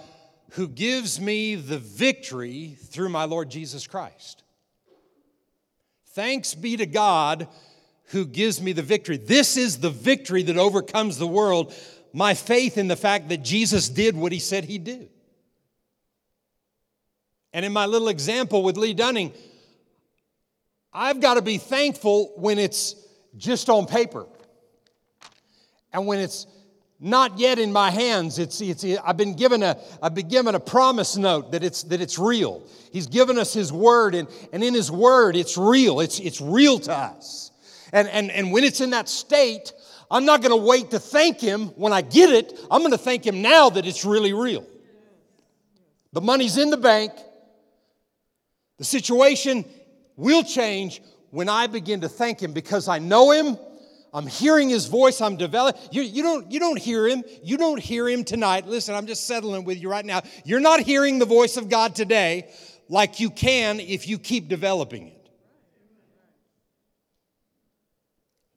who 0.53 0.67
gives 0.67 1.21
me 1.21 1.55
the 1.55 1.79
victory 1.79 2.77
through 2.87 3.11
my 3.11 3.25
Lord 3.25 3.51
Jesus 3.51 3.87
Christ. 3.87 4.43
Thanks 6.13 6.55
be 6.55 6.77
to 6.77 6.87
God 6.87 7.49
who 8.11 8.25
gives 8.25 8.61
me 8.61 8.73
the 8.73 8.83
victory. 8.83 9.17
This 9.17 9.57
is 9.57 9.79
the 9.79 9.91
victory 9.91 10.43
that 10.45 10.57
overcomes 10.57 11.19
the 11.19 11.27
world. 11.27 11.75
My 12.13 12.35
faith 12.35 12.79
in 12.79 12.89
the 12.89 12.97
fact 12.97 13.29
that 13.29 13.43
Jesus 13.45 13.89
did 13.89 14.17
what 14.17 14.33
he 14.33 14.39
said 14.39 14.65
he'd 14.65 14.85
do. 14.85 15.09
And 17.53 17.65
in 17.65 17.73
my 17.73 17.87
little 17.87 18.09
example 18.09 18.63
with 18.63 18.77
Lee 18.77 18.95
Dunning, 18.95 19.33
I've 20.93 21.21
got 21.21 21.35
to 21.35 21.43
be 21.43 21.59
thankful 21.59 22.33
when 22.37 22.59
it's 22.59 22.95
just 23.37 23.69
on 23.69 23.87
paper. 23.87 24.27
And 25.93 26.07
when 26.07 26.19
it's 26.19 26.47
not 27.01 27.39
yet 27.39 27.59
in 27.59 27.73
my 27.73 27.91
hands. 27.91 28.39
It's, 28.39 28.61
it's, 28.61 28.85
I've, 29.05 29.17
been 29.17 29.35
given 29.35 29.63
a, 29.63 29.79
I've 30.03 30.15
been 30.15 30.29
given 30.29 30.55
a 30.55 30.61
promise 30.61 31.17
note 31.17 31.53
that 31.53 31.63
it's, 31.63 31.85
that 31.85 32.01
it's 32.01 32.19
real. 32.19 32.65
He's 32.93 33.07
given 33.07 33.39
us 33.39 33.53
His 33.53 33.73
Word, 33.73 34.15
and, 34.15 34.29
and 34.53 34.65
in 34.65 34.75
His 34.75 34.91
Word, 34.91 35.37
it's 35.37 35.57
real. 35.57 36.01
It's, 36.01 36.19
it's 36.19 36.41
real 36.41 36.79
to 36.81 36.93
us. 36.93 37.53
And, 37.93 38.09
and, 38.09 38.31
and 38.31 38.53
when 38.53 38.65
it's 38.65 38.81
in 38.81 38.91
that 38.91 39.09
state, 39.09 39.73
I'm 40.11 40.25
not 40.25 40.43
going 40.43 40.51
to 40.51 40.67
wait 40.67 40.91
to 40.91 40.99
thank 40.99 41.41
Him 41.41 41.69
when 41.77 41.93
I 41.93 42.03
get 42.03 42.31
it. 42.31 42.59
I'm 42.71 42.81
going 42.81 42.93
to 42.93 42.99
thank 42.99 43.25
Him 43.25 43.43
now 43.43 43.71
that 43.71 43.87
it's 43.87 44.05
really 44.05 44.33
real. 44.33 44.67
The 46.13 46.21
money's 46.21 46.59
in 46.59 46.71
the 46.71 46.77
bank. 46.77 47.13
The 48.79 48.85
situation 48.85 49.65
will 50.17 50.43
change 50.43 51.01
when 51.31 51.49
I 51.49 51.67
begin 51.67 52.01
to 52.01 52.09
thank 52.09 52.41
Him 52.43 52.53
because 52.53 52.89
I 52.89 52.99
know 52.99 53.31
Him 53.31 53.57
I'm 54.13 54.27
hearing 54.27 54.69
his 54.69 54.87
voice. 54.87 55.21
I'm 55.21 55.37
developing. 55.37 55.81
You, 55.93 56.03
you, 56.03 56.23
don't, 56.23 56.51
you 56.51 56.61
don't 56.61 56.79
hear 56.79 57.07
him. 57.07 57.23
You 57.43 57.59
don't 57.59 57.79
hear 57.79 58.09
him 58.09 58.25
tonight. 58.25 58.67
Listen, 58.67 58.95
I'm 58.95 59.07
just 59.07 59.27
settling 59.27 59.65
with 59.65 59.81
you 59.81 59.91
right 59.91 60.05
now. 60.05 60.23
You're 60.45 60.61
not 60.61 60.81
hearing 60.81 61.19
the 61.19 61.27
voice 61.27 61.57
of 61.57 61.69
God 61.69 61.95
today 61.95 62.51
like 62.89 63.21
you 63.21 63.31
can 63.31 63.81
if 63.81 64.09
you 64.09 64.19
keep 64.19 64.49
developing 64.49 65.09
it. 65.09 65.15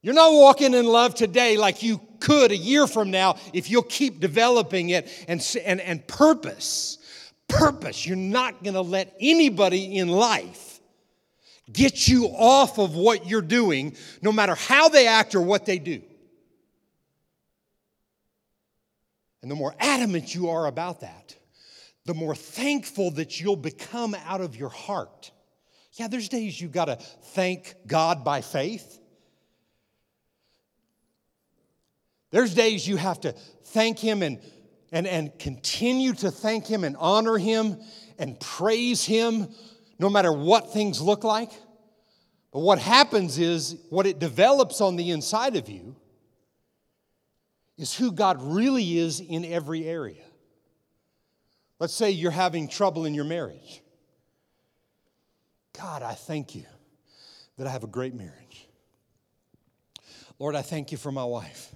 You're 0.02 0.16
not 0.16 0.34
walking 0.34 0.74
in 0.74 0.86
love 0.86 1.14
today 1.14 1.58
like 1.58 1.84
you 1.84 2.02
could 2.20 2.52
a 2.52 2.58
year 2.58 2.88
from 2.88 3.12
now 3.12 3.36
if 3.54 3.70
you'll 3.70 3.84
keep 3.84 4.20
developing 4.20 4.90
it 4.90 5.26
and, 5.28 5.46
and, 5.64 5.80
and 5.82 6.08
purpose. 6.08 6.98
Purpose. 7.48 8.08
You're 8.08 8.16
not 8.16 8.64
going 8.64 8.74
to 8.74 8.82
let 8.82 9.16
anybody 9.20 9.98
in 9.98 10.08
life 10.08 10.71
get 11.74 12.08
you 12.08 12.26
off 12.26 12.78
of 12.80 12.96
what 12.96 13.28
you're 13.28 13.42
doing, 13.42 13.96
no 14.22 14.32
matter 14.32 14.56
how 14.56 14.90
they 14.90 15.08
act 15.08 15.36
or 15.36 15.42
what 15.42 15.66
they 15.66 15.80
do. 15.80 16.02
And 19.42 19.50
the 19.50 19.56
more 19.56 19.74
adamant 19.80 20.36
you 20.36 20.50
are 20.50 20.68
about 20.68 21.02
that, 21.02 21.36
the 22.06 22.14
more 22.14 22.36
thankful 22.36 23.12
that 23.12 23.40
you'll 23.40 23.56
become 23.56 24.16
out 24.26 24.42
of 24.42 24.56
your 24.56 24.70
heart. 24.70 25.32
Yeah, 25.94 26.08
there's 26.08 26.30
days 26.30 26.60
you 26.60 26.68
got 26.68 26.86
to 26.86 26.96
thank 26.96 27.76
God 27.86 28.24
by 28.24 28.42
faith. 28.42 29.00
There's 32.32 32.54
days 32.54 32.88
you 32.88 32.98
have 32.98 33.20
to 33.22 33.34
thank 33.66 34.00
Him 34.00 34.24
and, 34.24 34.40
and, 34.92 35.06
and 35.06 35.38
continue 35.38 36.14
to 36.14 36.32
thank 36.32 36.66
Him 36.66 36.84
and 36.84 36.96
honor 36.98 37.38
Him 37.38 37.78
and 38.18 38.40
praise 38.40 39.04
Him 39.04 39.50
no 40.02 40.10
matter 40.10 40.34
what 40.34 40.74
things 40.74 41.00
look 41.00 41.24
like. 41.24 41.52
But 42.52 42.62
what 42.62 42.80
happens 42.80 43.38
is, 43.38 43.78
what 43.90 44.08
it 44.08 44.18
develops 44.18 44.82
on 44.82 44.96
the 44.96 45.12
inside 45.12 45.56
of 45.56 45.70
you 45.70 45.96
is 47.78 47.96
who 47.96 48.12
God 48.12 48.40
really 48.42 48.98
is 48.98 49.20
in 49.22 49.46
every 49.46 49.86
area. 49.86 50.24
Let's 51.80 51.94
say 51.94 52.10
you're 52.10 52.32
having 52.32 52.68
trouble 52.68 53.06
in 53.06 53.14
your 53.14 53.26
marriage. 53.26 53.82
God, 55.78 56.02
I 56.02 56.14
thank 56.14 56.56
you 56.56 56.66
that 57.58 57.68
I 57.68 57.70
have 57.70 57.84
a 57.84 57.88
great 57.88 58.16
marriage. 58.16 58.68
Lord, 60.40 60.56
I 60.56 60.64
thank 60.64 60.92
you 60.92 60.98
for 60.98 61.12
my 61.12 61.24
wife. 61.24 61.74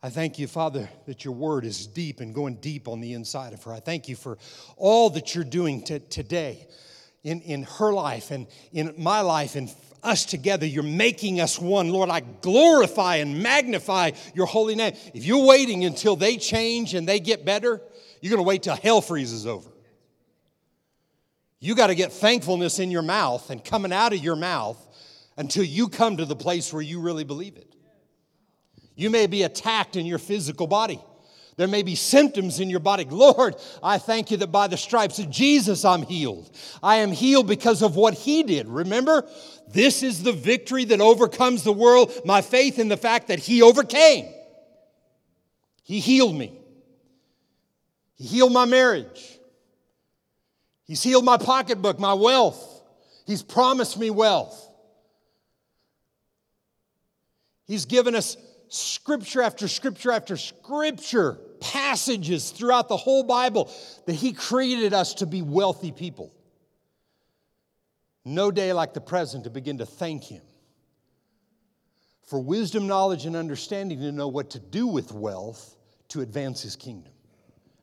I 0.00 0.10
thank 0.10 0.38
you, 0.38 0.46
Father, 0.46 0.88
that 1.06 1.24
your 1.24 1.34
word 1.34 1.64
is 1.64 1.88
deep 1.88 2.20
and 2.20 2.32
going 2.32 2.56
deep 2.56 2.86
on 2.86 3.00
the 3.00 3.14
inside 3.14 3.52
of 3.52 3.64
her. 3.64 3.72
I 3.72 3.80
thank 3.80 4.08
you 4.08 4.14
for 4.14 4.38
all 4.76 5.10
that 5.10 5.34
you're 5.34 5.42
doing 5.42 5.82
to, 5.86 5.98
today 5.98 6.68
in, 7.24 7.40
in 7.42 7.64
her 7.64 7.92
life 7.92 8.30
and 8.30 8.46
in 8.72 8.94
my 8.96 9.20
life 9.20 9.56
and 9.56 9.74
us 10.02 10.24
together. 10.24 10.66
You're 10.66 10.82
making 10.82 11.40
us 11.40 11.58
one. 11.58 11.88
Lord, 11.88 12.10
I 12.10 12.20
glorify 12.20 13.16
and 13.16 13.42
magnify 13.42 14.12
your 14.34 14.46
holy 14.46 14.74
name. 14.74 14.94
If 15.14 15.24
you're 15.24 15.44
waiting 15.44 15.84
until 15.84 16.16
they 16.16 16.36
change 16.36 16.94
and 16.94 17.08
they 17.08 17.20
get 17.20 17.44
better, 17.44 17.80
you're 18.20 18.30
going 18.30 18.44
to 18.44 18.48
wait 18.48 18.62
till 18.62 18.76
hell 18.76 19.00
freezes 19.00 19.46
over. 19.46 19.70
You 21.60 21.74
got 21.74 21.88
to 21.88 21.94
get 21.94 22.12
thankfulness 22.12 22.78
in 22.78 22.90
your 22.90 23.02
mouth 23.02 23.50
and 23.50 23.64
coming 23.64 23.92
out 23.92 24.12
of 24.12 24.20
your 24.20 24.36
mouth 24.36 24.78
until 25.36 25.64
you 25.64 25.88
come 25.88 26.16
to 26.16 26.24
the 26.24 26.36
place 26.36 26.72
where 26.72 26.82
you 26.82 27.00
really 27.00 27.24
believe 27.24 27.56
it. 27.56 27.74
You 28.94 29.10
may 29.10 29.26
be 29.26 29.42
attacked 29.42 29.96
in 29.96 30.06
your 30.06 30.18
physical 30.18 30.66
body. 30.66 31.00
There 31.58 31.66
may 31.66 31.82
be 31.82 31.96
symptoms 31.96 32.60
in 32.60 32.70
your 32.70 32.78
body. 32.78 33.04
Lord, 33.04 33.56
I 33.82 33.98
thank 33.98 34.30
you 34.30 34.36
that 34.36 34.52
by 34.52 34.68
the 34.68 34.76
stripes 34.76 35.18
of 35.18 35.28
Jesus 35.28 35.84
I'm 35.84 36.02
healed. 36.02 36.48
I 36.84 36.98
am 36.98 37.10
healed 37.10 37.48
because 37.48 37.82
of 37.82 37.96
what 37.96 38.14
he 38.14 38.44
did. 38.44 38.68
Remember, 38.68 39.26
this 39.66 40.04
is 40.04 40.22
the 40.22 40.30
victory 40.30 40.84
that 40.84 41.00
overcomes 41.00 41.64
the 41.64 41.72
world. 41.72 42.12
My 42.24 42.42
faith 42.42 42.78
in 42.78 42.86
the 42.86 42.96
fact 42.96 43.26
that 43.26 43.40
he 43.40 43.60
overcame. 43.60 44.32
He 45.82 45.98
healed 45.98 46.36
me. 46.36 46.56
He 48.14 48.24
healed 48.24 48.52
my 48.52 48.64
marriage. 48.64 49.40
He's 50.84 51.02
healed 51.02 51.24
my 51.24 51.38
pocketbook, 51.38 51.98
my 51.98 52.14
wealth. 52.14 52.82
He's 53.26 53.42
promised 53.42 53.98
me 53.98 54.10
wealth. 54.10 54.64
He's 57.66 57.84
given 57.84 58.14
us 58.14 58.36
scripture 58.68 59.42
after 59.42 59.68
scripture 59.68 60.12
after 60.12 60.36
scripture 60.36 61.38
passages 61.60 62.50
throughout 62.50 62.88
the 62.88 62.96
whole 62.96 63.24
Bible 63.24 63.72
that 64.06 64.14
He 64.14 64.32
created 64.32 64.92
us 64.92 65.14
to 65.14 65.26
be 65.26 65.42
wealthy 65.42 65.92
people. 65.92 66.34
No 68.24 68.50
day 68.50 68.72
like 68.72 68.94
the 68.94 69.00
present 69.00 69.44
to 69.44 69.50
begin 69.50 69.78
to 69.78 69.86
thank 69.86 70.24
Him 70.24 70.42
for 72.26 72.38
wisdom, 72.38 72.86
knowledge, 72.86 73.24
and 73.24 73.34
understanding 73.34 74.00
to 74.00 74.12
know 74.12 74.28
what 74.28 74.50
to 74.50 74.58
do 74.58 74.86
with 74.86 75.12
wealth 75.12 75.76
to 76.08 76.20
advance 76.20 76.62
His 76.62 76.76
kingdom. 76.76 77.12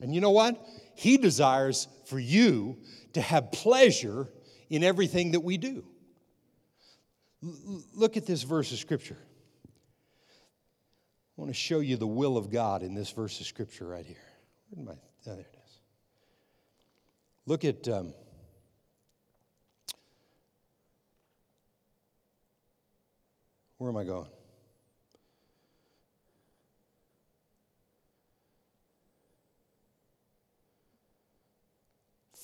And 0.02 0.14
you 0.14 0.22
know 0.22 0.32
what? 0.32 0.64
He 0.96 1.18
desires 1.18 1.88
for 2.06 2.20
you 2.20 2.78
to 3.14 3.22
have 3.22 3.52
pleasure 3.52 4.30
in 4.70 4.84
everything 4.84 5.32
that 5.32 5.40
we 5.40 5.58
do. 5.58 5.84
L- 7.44 7.84
look 7.94 8.18
at 8.18 8.26
this 8.26 8.44
verse 8.44 8.72
of 8.72 8.78
Scripture. 8.78 9.18
I 11.38 11.42
want 11.42 11.50
to 11.50 11.58
show 11.58 11.80
you 11.80 11.98
the 11.98 12.08
will 12.08 12.38
of 12.38 12.50
God 12.50 12.82
in 12.82 12.94
this 12.94 13.12
verse 13.12 13.40
of 13.42 13.46
scripture 13.46 13.88
right 13.88 14.06
here. 14.06 14.16
Where 14.70 14.88
I? 14.88 14.94
Oh, 14.94 15.36
there 15.36 15.40
it 15.40 15.58
is. 15.66 15.80
Look 17.46 17.66
at. 17.66 17.88
Um, 17.90 18.14
where 23.78 23.90
am 23.90 23.98
I 23.98 24.06
going? 24.06 24.30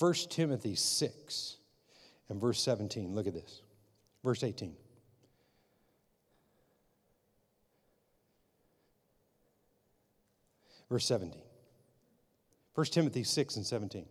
First 0.01 0.31
Timothy 0.31 0.75
6 0.75 1.57
and 2.29 2.41
verse 2.41 2.59
17. 2.61 3.13
Look 3.13 3.27
at 3.27 3.35
this. 3.35 3.61
Verse 4.23 4.43
18. 4.43 4.75
Verse 10.91 11.05
17. 11.05 11.41
1 12.75 12.85
Timothy 12.87 13.23
6 13.23 13.55
and 13.55 13.65
17. 13.65 14.05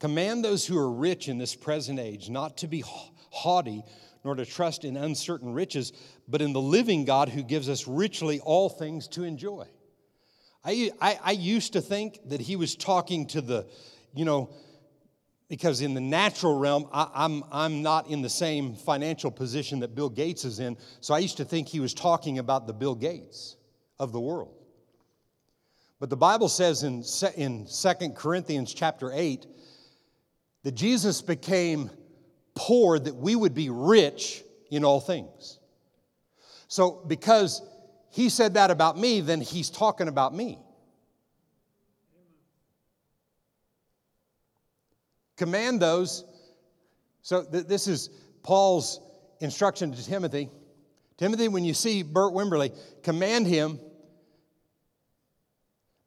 Command 0.00 0.42
those 0.42 0.66
who 0.66 0.78
are 0.78 0.90
rich 0.90 1.28
in 1.28 1.36
this 1.36 1.54
present 1.54 2.00
age 2.00 2.30
not 2.30 2.56
to 2.58 2.66
be 2.66 2.82
haughty, 3.30 3.84
nor 4.24 4.34
to 4.34 4.46
trust 4.46 4.82
in 4.84 4.96
uncertain 4.96 5.52
riches, 5.52 5.92
but 6.26 6.40
in 6.40 6.54
the 6.54 6.60
living 6.60 7.04
God 7.04 7.28
who 7.28 7.42
gives 7.42 7.68
us 7.68 7.86
richly 7.86 8.40
all 8.40 8.70
things 8.70 9.06
to 9.08 9.24
enjoy. 9.24 9.66
I, 10.64 10.90
I, 11.00 11.18
I 11.22 11.30
used 11.32 11.74
to 11.74 11.82
think 11.82 12.18
that 12.30 12.40
he 12.40 12.56
was 12.56 12.74
talking 12.74 13.26
to 13.28 13.42
the, 13.42 13.66
you 14.14 14.24
know, 14.24 14.54
because 15.50 15.82
in 15.82 15.92
the 15.92 16.00
natural 16.00 16.58
realm, 16.58 16.88
I, 16.90 17.10
I'm, 17.14 17.44
I'm 17.52 17.82
not 17.82 18.08
in 18.08 18.22
the 18.22 18.30
same 18.30 18.74
financial 18.74 19.30
position 19.30 19.80
that 19.80 19.94
Bill 19.94 20.08
Gates 20.08 20.46
is 20.46 20.60
in. 20.60 20.78
So 21.02 21.12
I 21.12 21.18
used 21.18 21.36
to 21.36 21.44
think 21.44 21.68
he 21.68 21.80
was 21.80 21.92
talking 21.92 22.38
about 22.38 22.66
the 22.66 22.72
Bill 22.72 22.94
Gates 22.94 23.56
of 23.98 24.10
the 24.10 24.20
world. 24.20 24.63
But 26.00 26.10
the 26.10 26.16
Bible 26.16 26.48
says 26.48 26.82
in, 26.82 27.04
in 27.36 27.66
2 27.66 28.10
Corinthians 28.10 28.74
chapter 28.74 29.10
8 29.12 29.46
that 30.64 30.72
Jesus 30.72 31.22
became 31.22 31.90
poor 32.54 32.98
that 32.98 33.14
we 33.14 33.36
would 33.36 33.54
be 33.54 33.70
rich 33.70 34.42
in 34.70 34.84
all 34.84 35.00
things. 35.00 35.58
So, 36.68 37.02
because 37.06 37.62
he 38.10 38.28
said 38.28 38.54
that 38.54 38.70
about 38.70 38.98
me, 38.98 39.20
then 39.20 39.40
he's 39.40 39.70
talking 39.70 40.08
about 40.08 40.34
me. 40.34 40.58
Command 45.36 45.80
those. 45.80 46.24
So, 47.22 47.44
th- 47.44 47.66
this 47.66 47.86
is 47.86 48.10
Paul's 48.42 49.00
instruction 49.40 49.92
to 49.92 50.04
Timothy. 50.04 50.50
Timothy, 51.16 51.48
when 51.48 51.64
you 51.64 51.74
see 51.74 52.02
Bert 52.02 52.32
Wimberly, 52.32 52.76
command 53.02 53.46
him 53.46 53.78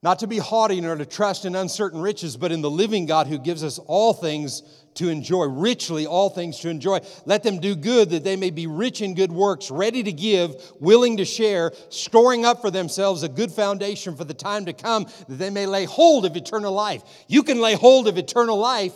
not 0.08 0.20
to 0.20 0.28
be 0.28 0.38
haughty 0.38 0.80
nor 0.80 0.96
to 0.96 1.06
trust 1.06 1.44
in 1.44 1.54
uncertain 1.54 2.00
riches, 2.00 2.38
but 2.38 2.50
in 2.50 2.62
the 2.62 2.72
living 2.72 3.06
God 3.06 3.28
who 3.28 3.38
gives 3.38 3.62
us 3.62 3.78
all 3.78 4.14
things 4.14 4.64
to 4.94 5.10
enjoy, 5.10 5.48
richly 5.48 6.08
all 6.08 6.30
things 6.30 6.60
to 6.60 6.70
enjoy. 6.70 7.02
Let 7.26 7.44
them 7.44 7.60
do 7.60 7.76
good 7.76 8.12
that 8.12 8.24
they 8.24 8.38
may 8.38 8.50
be 8.50 8.68
rich 8.68 9.02
in 9.02 9.16
good 9.16 9.34
works, 9.34 9.70
ready 9.70 10.04
to 10.04 10.14
give, 10.14 10.56
willing 10.80 11.18
to 11.18 11.26
share, 11.26 11.74
storing 11.90 12.46
up 12.46 12.62
for 12.62 12.72
themselves 12.72 13.24
a 13.24 13.28
good 13.28 13.52
foundation 13.52 14.16
for 14.16 14.24
the 14.24 14.34
time 14.34 14.64
to 14.68 14.72
come, 14.72 15.08
that 15.28 15.36
they 15.36 15.50
may 15.50 15.66
lay 15.66 15.84
hold 15.84 16.26
of 16.26 16.38
eternal 16.38 16.72
life. 16.72 17.04
You 17.28 17.44
can 17.44 17.60
lay 17.60 17.74
hold 17.74 18.08
of 18.08 18.18
eternal 18.18 18.58
life 18.58 18.94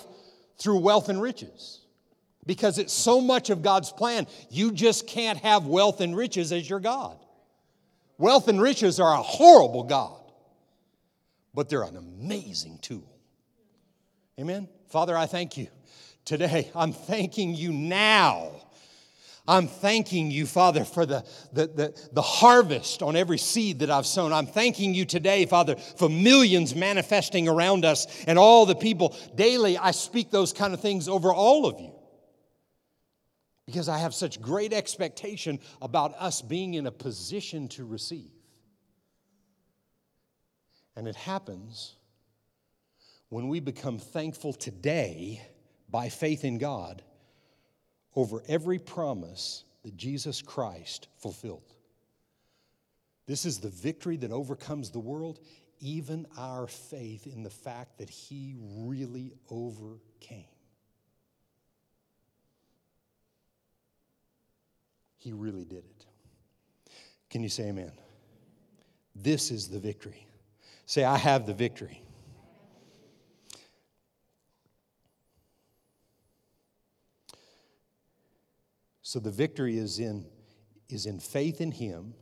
through 0.59 0.79
wealth 0.79 1.09
and 1.09 1.21
riches 1.21 1.81
because 2.45 2.77
it's 2.77 2.93
so 2.93 3.19
much 3.19 3.49
of 3.49 3.61
God's 3.61 3.91
plan. 3.91 4.27
You 4.49 4.71
just 4.71 5.07
can't 5.07 5.39
have 5.39 5.65
wealth 5.65 5.99
and 5.99 6.15
riches 6.15 6.53
as 6.53 6.69
your 6.69 6.79
God. 6.79 7.17
Wealth 8.17 8.47
and 8.47 8.61
riches 8.61 9.01
are 9.01 9.13
a 9.13 9.21
horrible 9.21 9.83
God 9.83 10.20
but 11.53 11.69
they're 11.69 11.83
an 11.83 11.97
amazing 11.97 12.79
tool. 12.81 13.07
Amen? 14.39 14.67
Father, 14.89 15.17
I 15.17 15.25
thank 15.25 15.57
you. 15.57 15.67
Today, 16.25 16.71
I'm 16.75 16.93
thanking 16.93 17.55
you 17.55 17.71
now. 17.71 18.51
I'm 19.47 19.67
thanking 19.67 20.29
you, 20.29 20.45
Father, 20.45 20.85
for 20.85 21.05
the, 21.05 21.25
the, 21.51 21.67
the, 21.67 22.09
the, 22.13 22.21
harvest 22.21 23.01
on 23.01 23.15
every 23.15 23.39
seed 23.39 23.79
that 23.79 23.89
I've 23.89 24.05
sown. 24.05 24.31
I'm 24.31 24.45
thanking 24.45 24.93
you 24.93 25.03
today, 25.03 25.45
Father, 25.47 25.75
for 25.75 26.07
millions 26.07 26.75
manifesting 26.75 27.47
around 27.47 27.83
us 27.83 28.23
and 28.27 28.37
all 28.37 28.67
the 28.67 28.75
people. 28.75 29.15
Daily, 29.35 29.77
I 29.79 29.91
speak 29.91 30.29
those 30.29 30.53
kind 30.53 30.73
of 30.73 30.79
things 30.79 31.09
over 31.09 31.33
all 31.33 31.65
of 31.65 31.79
you 31.79 31.91
because 33.65 33.89
I 33.89 33.97
have 33.97 34.13
such 34.13 34.41
great 34.41 34.73
expectation 34.73 35.59
about 35.81 36.13
us 36.19 36.41
being 36.41 36.75
in 36.75 36.85
a 36.85 36.91
position 36.91 37.67
to 37.69 37.85
receive. 37.85 38.31
And 40.95 41.07
it 41.07 41.15
happens 41.15 41.95
when 43.29 43.47
we 43.47 43.59
become 43.59 43.97
thankful 43.97 44.53
today 44.53 45.41
by 45.89 46.09
faith 46.09 46.43
in 46.43 46.57
God 46.57 47.01
over 48.15 48.43
every 48.47 48.79
promise 48.79 49.63
that 49.83 49.95
Jesus 49.95 50.41
Christ 50.41 51.07
fulfilled. 51.17 51.75
This 53.27 53.45
is 53.45 53.59
the 53.59 53.69
victory 53.69 54.17
that 54.17 54.31
overcomes 54.31 54.89
the 54.89 54.99
world, 54.99 55.39
even 55.79 56.27
our 56.37 56.67
faith 56.67 57.25
in 57.25 57.43
the 57.43 57.49
fact 57.49 57.97
that 57.99 58.09
He 58.09 58.55
really 58.59 59.33
overcame. 59.49 60.45
He 65.17 65.31
really 65.31 65.63
did 65.63 65.85
it. 65.85 66.05
Can 67.29 67.43
you 67.43 67.49
say 67.49 67.69
amen? 67.69 67.91
This 69.15 69.51
is 69.51 69.69
the 69.69 69.79
victory. 69.79 70.27
Say, 70.85 71.03
I 71.03 71.17
have 71.17 71.45
the 71.45 71.53
victory. 71.53 72.03
So 79.01 79.19
the 79.19 79.31
victory 79.31 79.77
is 79.77 79.99
in, 79.99 80.25
is 80.87 81.05
in 81.05 81.19
faith 81.19 81.59
in 81.59 81.71
Him, 81.71 82.13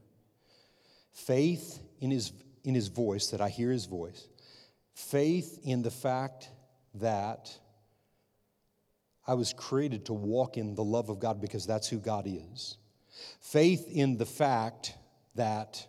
faith 1.11 1.79
in 1.99 2.09
his, 2.09 2.33
in 2.63 2.73
his 2.73 2.87
voice, 2.87 3.27
that 3.27 3.41
I 3.41 3.49
hear 3.49 3.71
His 3.71 3.85
voice, 3.85 4.27
faith 4.95 5.59
in 5.63 5.83
the 5.83 5.91
fact 5.91 6.49
that 6.95 7.55
I 9.27 9.35
was 9.35 9.53
created 9.53 10.05
to 10.05 10.13
walk 10.13 10.57
in 10.57 10.73
the 10.73 10.83
love 10.83 11.09
of 11.09 11.19
God 11.19 11.39
because 11.39 11.67
that's 11.67 11.87
who 11.87 11.99
God 11.99 12.25
is, 12.25 12.79
faith 13.39 13.87
in 13.87 14.17
the 14.17 14.25
fact 14.25 14.95
that 15.35 15.85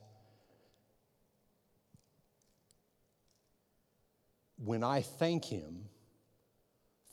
when 4.64 4.84
I 4.84 5.02
thank 5.02 5.44
Him 5.44 5.84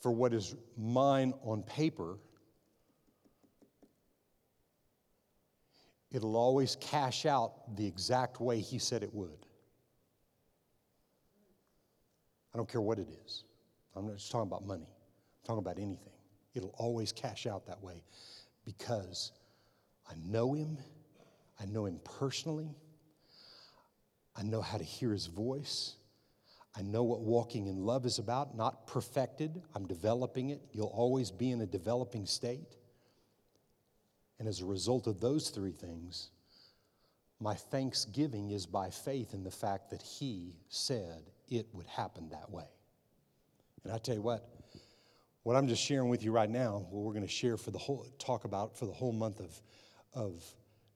for 0.00 0.12
what 0.12 0.32
is 0.32 0.54
mine 0.76 1.32
on 1.42 1.62
paper, 1.62 2.18
it'll 6.12 6.36
always 6.36 6.76
cash 6.76 7.26
out 7.26 7.76
the 7.76 7.86
exact 7.86 8.40
way 8.40 8.60
He 8.60 8.78
said 8.78 9.02
it 9.02 9.12
would. 9.14 9.46
I 12.52 12.56
don't 12.56 12.68
care 12.68 12.80
what 12.80 12.98
it 12.98 13.08
is. 13.24 13.44
I'm 13.94 14.06
not 14.06 14.16
just 14.16 14.30
talking 14.30 14.48
about 14.48 14.66
money, 14.66 14.86
I'm 14.86 15.46
talking 15.46 15.58
about 15.58 15.78
anything. 15.78 16.12
It'll 16.54 16.74
always 16.76 17.12
cash 17.12 17.46
out 17.46 17.66
that 17.66 17.82
way 17.82 18.02
because 18.64 19.32
I 20.08 20.14
know 20.24 20.54
Him, 20.54 20.78
I 21.60 21.66
know 21.66 21.86
Him 21.86 22.00
personally, 22.04 22.74
I 24.36 24.42
know 24.42 24.60
how 24.60 24.78
to 24.78 24.84
hear 24.84 25.12
His 25.12 25.26
voice. 25.26 25.94
I 26.78 26.82
know 26.82 27.02
what 27.02 27.20
walking 27.20 27.66
in 27.66 27.84
love 27.84 28.06
is 28.06 28.20
about, 28.20 28.56
not 28.56 28.86
perfected. 28.86 29.60
I'm 29.74 29.86
developing 29.86 30.50
it. 30.50 30.62
You'll 30.70 30.86
always 30.86 31.32
be 31.32 31.50
in 31.50 31.60
a 31.60 31.66
developing 31.66 32.24
state. 32.24 32.76
And 34.38 34.46
as 34.46 34.60
a 34.60 34.64
result 34.64 35.08
of 35.08 35.20
those 35.20 35.50
three 35.50 35.72
things, 35.72 36.30
my 37.40 37.54
thanksgiving 37.54 38.50
is 38.52 38.64
by 38.64 38.90
faith 38.90 39.34
in 39.34 39.42
the 39.42 39.50
fact 39.50 39.90
that 39.90 40.02
He 40.02 40.54
said 40.68 41.24
it 41.48 41.66
would 41.72 41.86
happen 41.86 42.28
that 42.28 42.48
way. 42.48 42.68
And 43.82 43.92
I 43.92 43.98
tell 43.98 44.14
you 44.14 44.22
what, 44.22 44.48
what 45.42 45.56
I'm 45.56 45.66
just 45.66 45.82
sharing 45.82 46.08
with 46.08 46.22
you 46.22 46.30
right 46.30 46.50
now, 46.50 46.86
what 46.90 47.02
we're 47.02 47.12
going 47.12 47.26
to 47.26 47.28
share 47.28 47.56
for 47.56 47.72
the 47.72 47.78
whole, 47.78 48.06
talk 48.20 48.44
about 48.44 48.78
for 48.78 48.86
the 48.86 48.92
whole 48.92 49.12
month 49.12 49.40
of, 49.40 49.60
of 50.14 50.44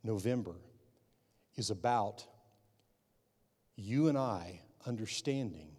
November, 0.04 0.54
is 1.56 1.70
about 1.70 2.24
you 3.74 4.06
and 4.06 4.16
I 4.16 4.60
understanding 4.86 5.71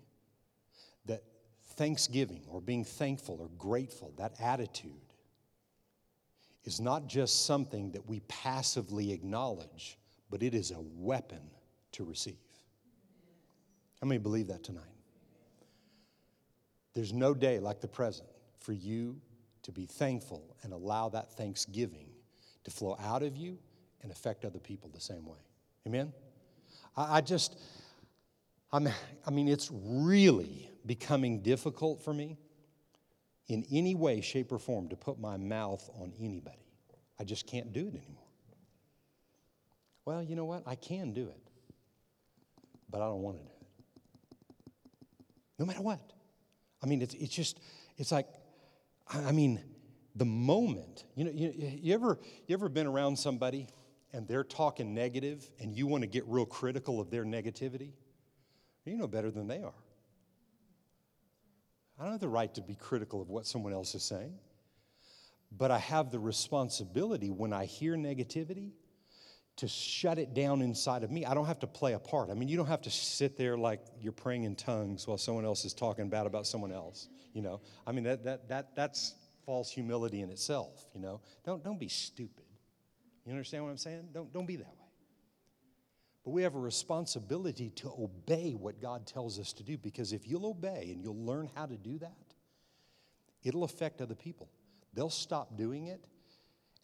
thanksgiving 1.76 2.44
or 2.48 2.62
being 2.62 2.84
thankful 2.84 3.38
or 3.40 3.50
grateful, 3.58 4.14
that 4.18 4.34
attitude, 4.40 4.92
is 6.64 6.80
not 6.80 7.08
just 7.08 7.46
something 7.46 7.92
that 7.92 8.08
we 8.08 8.22
passively 8.22 9.12
acknowledge, 9.12 9.98
but 10.30 10.42
it 10.42 10.54
is 10.54 10.72
a 10.72 10.80
weapon 10.80 11.42
to 11.92 12.04
receive. 12.04 12.38
How 14.02 14.08
many 14.08 14.20
believe 14.20 14.48
that 14.48 14.64
tonight? 14.64 14.84
There's 16.94 17.14
no 17.14 17.34
day 17.34 17.60
like 17.60 17.82
the 17.82 17.88
present 17.88 18.30
for 18.60 18.74
you 18.74 19.20
to 19.64 19.72
be 19.72 19.86
thankful 19.86 20.56
and 20.64 20.74
allow 20.74 21.10
that 21.10 21.34
thanksgiving 21.34 22.08
to 22.64 22.72
flow 22.72 22.98
out 23.00 23.24
of 23.24 23.36
you 23.36 23.58
and 24.02 24.12
affect 24.12 24.46
other 24.46 24.60
people 24.60 24.90
the 24.94 25.02
same 25.02 25.26
way. 25.26 25.40
Amen? 25.88 26.14
I, 26.96 27.18
I 27.18 27.22
just, 27.22 27.60
I'm, 28.74 28.90
I 29.26 29.30
mean, 29.30 29.48
it's 29.48 29.70
really 29.72 30.70
becoming 30.84 31.42
difficult 31.42 32.02
for 32.02 32.12
me 32.12 32.40
in 33.48 33.64
any 33.72 33.94
way, 33.94 34.20
shape, 34.22 34.52
or 34.52 34.58
form 34.58 34.90
to 34.90 34.96
put 34.96 35.20
my 35.20 35.38
mouth 35.38 35.88
on 36.00 36.12
anybody. 36.20 36.58
I 37.20 37.24
just 37.24 37.46
can't 37.46 37.72
do 37.72 37.82
it 37.82 37.96
anymore. 37.96 38.24
Well, 40.06 40.24
you 40.24 40.36
know 40.36 40.46
what? 40.46 40.64
I 40.66 40.74
can 40.74 41.14
do 41.14 41.30
it, 41.30 41.40
but 42.90 43.02
I 43.02 43.06
don't 43.06 43.22
want 43.22 43.38
to 43.38 43.44
do 43.44 43.50
it. 43.50 43.68
No 45.60 45.66
matter 45.66 45.82
what. 45.82 46.02
I 46.82 46.88
mean, 46.88 47.02
it's, 47.02 47.14
it's 47.14 47.34
just, 47.34 47.60
it's 47.98 48.12
like, 48.12 48.28
I 49.08 49.32
mean, 49.32 49.64
the 50.16 50.26
moment, 50.26 51.06
you 51.16 51.26
know, 51.26 51.32
you, 51.32 51.54
you, 51.56 51.94
ever, 51.94 52.20
you 52.48 52.56
ever 52.56 52.70
been 52.70 52.88
around 52.88 53.18
somebody 53.18 53.68
and 54.12 54.28
they're 54.28 54.44
talking 54.44 54.94
negative 54.94 55.50
and 55.60 55.76
you 55.76 55.86
want 55.86 56.02
to 56.02 56.08
get 56.08 56.26
real 56.28 56.46
critical 56.46 57.00
of 57.00 57.12
their 57.12 57.24
negativity, 57.24 57.92
you 58.92 58.98
know 58.98 59.08
better 59.08 59.32
than 59.32 59.48
they 59.48 59.62
are. 59.62 59.74
I 62.00 62.04
don't 62.04 62.12
have 62.12 62.22
the 62.22 62.28
right 62.28 62.54
to 62.56 62.62
be 62.62 62.76
critical 62.76 63.22
of 63.22 63.30
what 63.30 63.46
someone 63.46 63.72
else 63.72 63.96
is 63.96 64.04
saying, 64.04 64.34
but 65.52 65.72
I 65.72 65.78
have 65.78 66.12
the 66.12 66.20
responsibility 66.20 67.30
when 67.30 67.54
I 67.54 67.66
hear 67.66 67.96
negativity 67.96 68.72
to 69.58 69.68
shut 69.68 70.18
it 70.18 70.34
down 70.34 70.62
inside 70.62 71.04
of 71.04 71.12
me. 71.12 71.26
I 71.26 71.34
don't 71.34 71.46
have 71.46 71.60
to 71.60 71.68
play 71.68 71.94
a 71.94 72.00
part. 72.00 72.30
I 72.32 72.34
mean, 72.34 72.50
you 72.50 72.58
don't 72.58 72.68
have 72.68 72.82
to 72.82 72.90
sit 72.90 73.38
there 73.38 73.58
like 73.58 73.82
you're 74.02 74.12
praying 74.12 74.46
in 74.46 74.56
tongues 74.56 75.08
while 75.08 75.18
someone 75.18 75.46
else 75.46 75.64
is 75.64 75.74
talking 75.74 76.10
bad 76.10 76.26
about 76.26 76.48
someone 76.48 76.72
else. 76.72 77.08
You 77.34 77.44
know, 77.44 77.62
I 77.86 77.92
mean 77.92 78.04
that 78.06 78.24
that 78.24 78.50
that 78.50 78.76
that's 78.76 79.14
false 79.46 79.70
humility 79.72 80.22
in 80.22 80.30
itself. 80.30 80.88
You 80.94 81.02
know, 81.02 81.22
don't 81.46 81.64
don't 81.64 81.80
be 81.80 81.88
stupid. 81.88 82.46
You 83.26 83.32
understand 83.32 83.64
what 83.64 83.70
I'm 83.70 83.78
saying? 83.78 84.10
Don't 84.12 84.34
don't 84.34 84.48
be 84.48 84.56
that 84.58 84.76
way. 84.80 84.83
But 86.24 86.32
we 86.32 86.44
have 86.44 86.56
a 86.56 86.60
responsibility 86.60 87.70
to 87.72 87.90
obey 88.00 88.56
what 88.58 88.82
God 88.82 89.06
tells 89.06 89.40
us 89.40 89.52
to 89.54 89.64
do 89.64 89.78
because 89.78 90.14
if 90.14 90.28
you'll 90.28 90.46
obey 90.46 90.90
and 90.92 91.04
you'll 91.04 91.26
learn 91.26 91.50
how 91.54 91.66
to 91.66 91.76
do 91.76 91.98
that, 92.00 92.16
it'll 93.44 93.66
affect 93.66 94.02
other 94.02 94.16
people. 94.16 94.50
They'll 94.94 95.10
stop 95.10 95.58
doing 95.58 95.88
it 95.88 96.02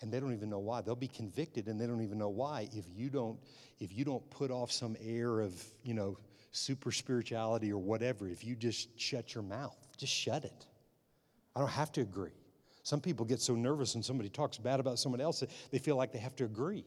and 0.01 0.11
they 0.11 0.19
don't 0.19 0.33
even 0.33 0.49
know 0.49 0.59
why. 0.59 0.81
They'll 0.81 0.95
be 0.95 1.07
convicted 1.07 1.67
and 1.67 1.79
they 1.79 1.87
don't 1.87 2.01
even 2.01 2.17
know 2.17 2.29
why 2.29 2.69
if 2.73 2.85
you 2.93 3.09
don't 3.09 3.39
if 3.79 3.93
you 3.93 4.03
don't 4.03 4.29
put 4.29 4.51
off 4.51 4.71
some 4.71 4.97
air 5.01 5.39
of, 5.39 5.63
you 5.83 5.93
know, 5.93 6.17
super 6.51 6.91
spirituality 6.91 7.71
or 7.71 7.77
whatever, 7.77 8.27
if 8.27 8.43
you 8.43 8.55
just 8.55 8.99
shut 8.99 9.33
your 9.33 9.43
mouth, 9.43 9.77
just 9.97 10.11
shut 10.11 10.43
it. 10.43 10.65
I 11.55 11.61
don't 11.61 11.69
have 11.69 11.91
to 11.93 12.01
agree. 12.01 12.33
Some 12.83 12.99
people 12.99 13.25
get 13.25 13.39
so 13.39 13.55
nervous 13.55 13.93
when 13.93 14.03
somebody 14.03 14.29
talks 14.29 14.57
bad 14.57 14.79
about 14.81 14.99
someone 14.99 15.21
else 15.21 15.43
they 15.71 15.77
feel 15.77 15.95
like 15.95 16.11
they 16.11 16.19
have 16.19 16.35
to 16.37 16.45
agree. 16.45 16.85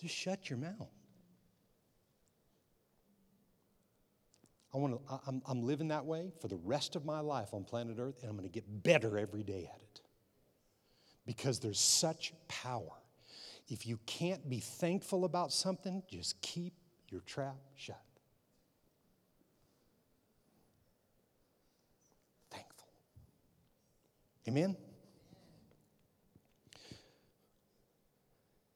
Just 0.00 0.14
shut 0.14 0.48
your 0.48 0.58
mouth. 0.58 0.88
I 4.72 4.76
want 4.76 4.94
to, 4.94 5.20
I'm, 5.26 5.42
I'm 5.46 5.62
living 5.62 5.88
that 5.88 6.04
way 6.04 6.30
for 6.40 6.48
the 6.48 6.58
rest 6.58 6.94
of 6.94 7.04
my 7.04 7.20
life 7.20 7.54
on 7.54 7.64
planet 7.64 7.96
Earth, 7.98 8.20
and 8.20 8.30
I'm 8.30 8.36
going 8.36 8.48
to 8.48 8.52
get 8.52 8.82
better 8.82 9.18
every 9.18 9.42
day 9.42 9.68
at 9.74 9.80
it 9.80 10.00
because 11.26 11.58
there's 11.58 11.80
such 11.80 12.32
power. 12.48 13.02
If 13.68 13.86
you 13.86 13.98
can't 14.06 14.48
be 14.48 14.60
thankful 14.60 15.24
about 15.24 15.52
something, 15.52 16.02
just 16.10 16.40
keep 16.42 16.74
your 17.08 17.22
trap 17.22 17.56
shut. 17.76 18.00
Thankful. 22.50 22.88
Amen? 24.46 24.76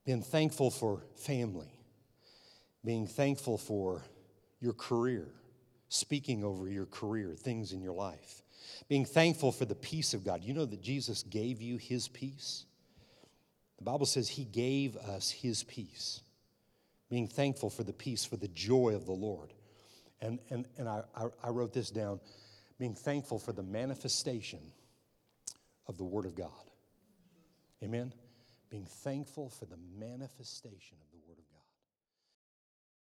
Being 0.04 0.22
thankful 0.22 0.70
for 0.70 1.04
family, 1.16 1.72
being 2.84 3.06
thankful 3.06 3.58
for 3.58 4.02
your 4.60 4.72
career, 4.72 5.28
speaking 5.88 6.42
over 6.42 6.68
your 6.68 6.86
career, 6.86 7.34
things 7.36 7.72
in 7.72 7.80
your 7.82 7.92
life, 7.94 8.42
being 8.88 9.04
thankful 9.04 9.52
for 9.52 9.64
the 9.64 9.74
peace 9.74 10.14
of 10.14 10.24
God. 10.24 10.42
You 10.42 10.54
know 10.54 10.64
that 10.64 10.82
Jesus 10.82 11.22
gave 11.22 11.60
you 11.60 11.76
his 11.76 12.08
peace? 12.08 12.64
The 13.78 13.84
Bible 13.84 14.06
says 14.06 14.28
he 14.28 14.44
gave 14.44 14.96
us 14.96 15.30
his 15.30 15.64
peace. 15.64 16.20
Being 17.10 17.28
thankful 17.28 17.68
for 17.68 17.84
the 17.84 17.92
peace, 17.92 18.24
for 18.24 18.36
the 18.36 18.48
joy 18.48 18.94
of 18.94 19.06
the 19.06 19.12
Lord. 19.12 19.52
And, 20.20 20.38
and, 20.50 20.66
and 20.78 20.88
I, 20.88 21.02
I 21.42 21.48
wrote 21.50 21.72
this 21.72 21.90
down 21.90 22.20
being 22.78 22.94
thankful 22.94 23.38
for 23.38 23.52
the 23.52 23.62
manifestation 23.62 24.60
of 25.86 25.98
the 25.98 26.04
Word 26.04 26.24
of 26.24 26.34
God. 26.34 26.48
Amen? 27.82 28.12
Being 28.72 28.86
thankful 28.86 29.50
for 29.50 29.66
the 29.66 29.76
manifestation 30.00 30.96
of 31.02 31.11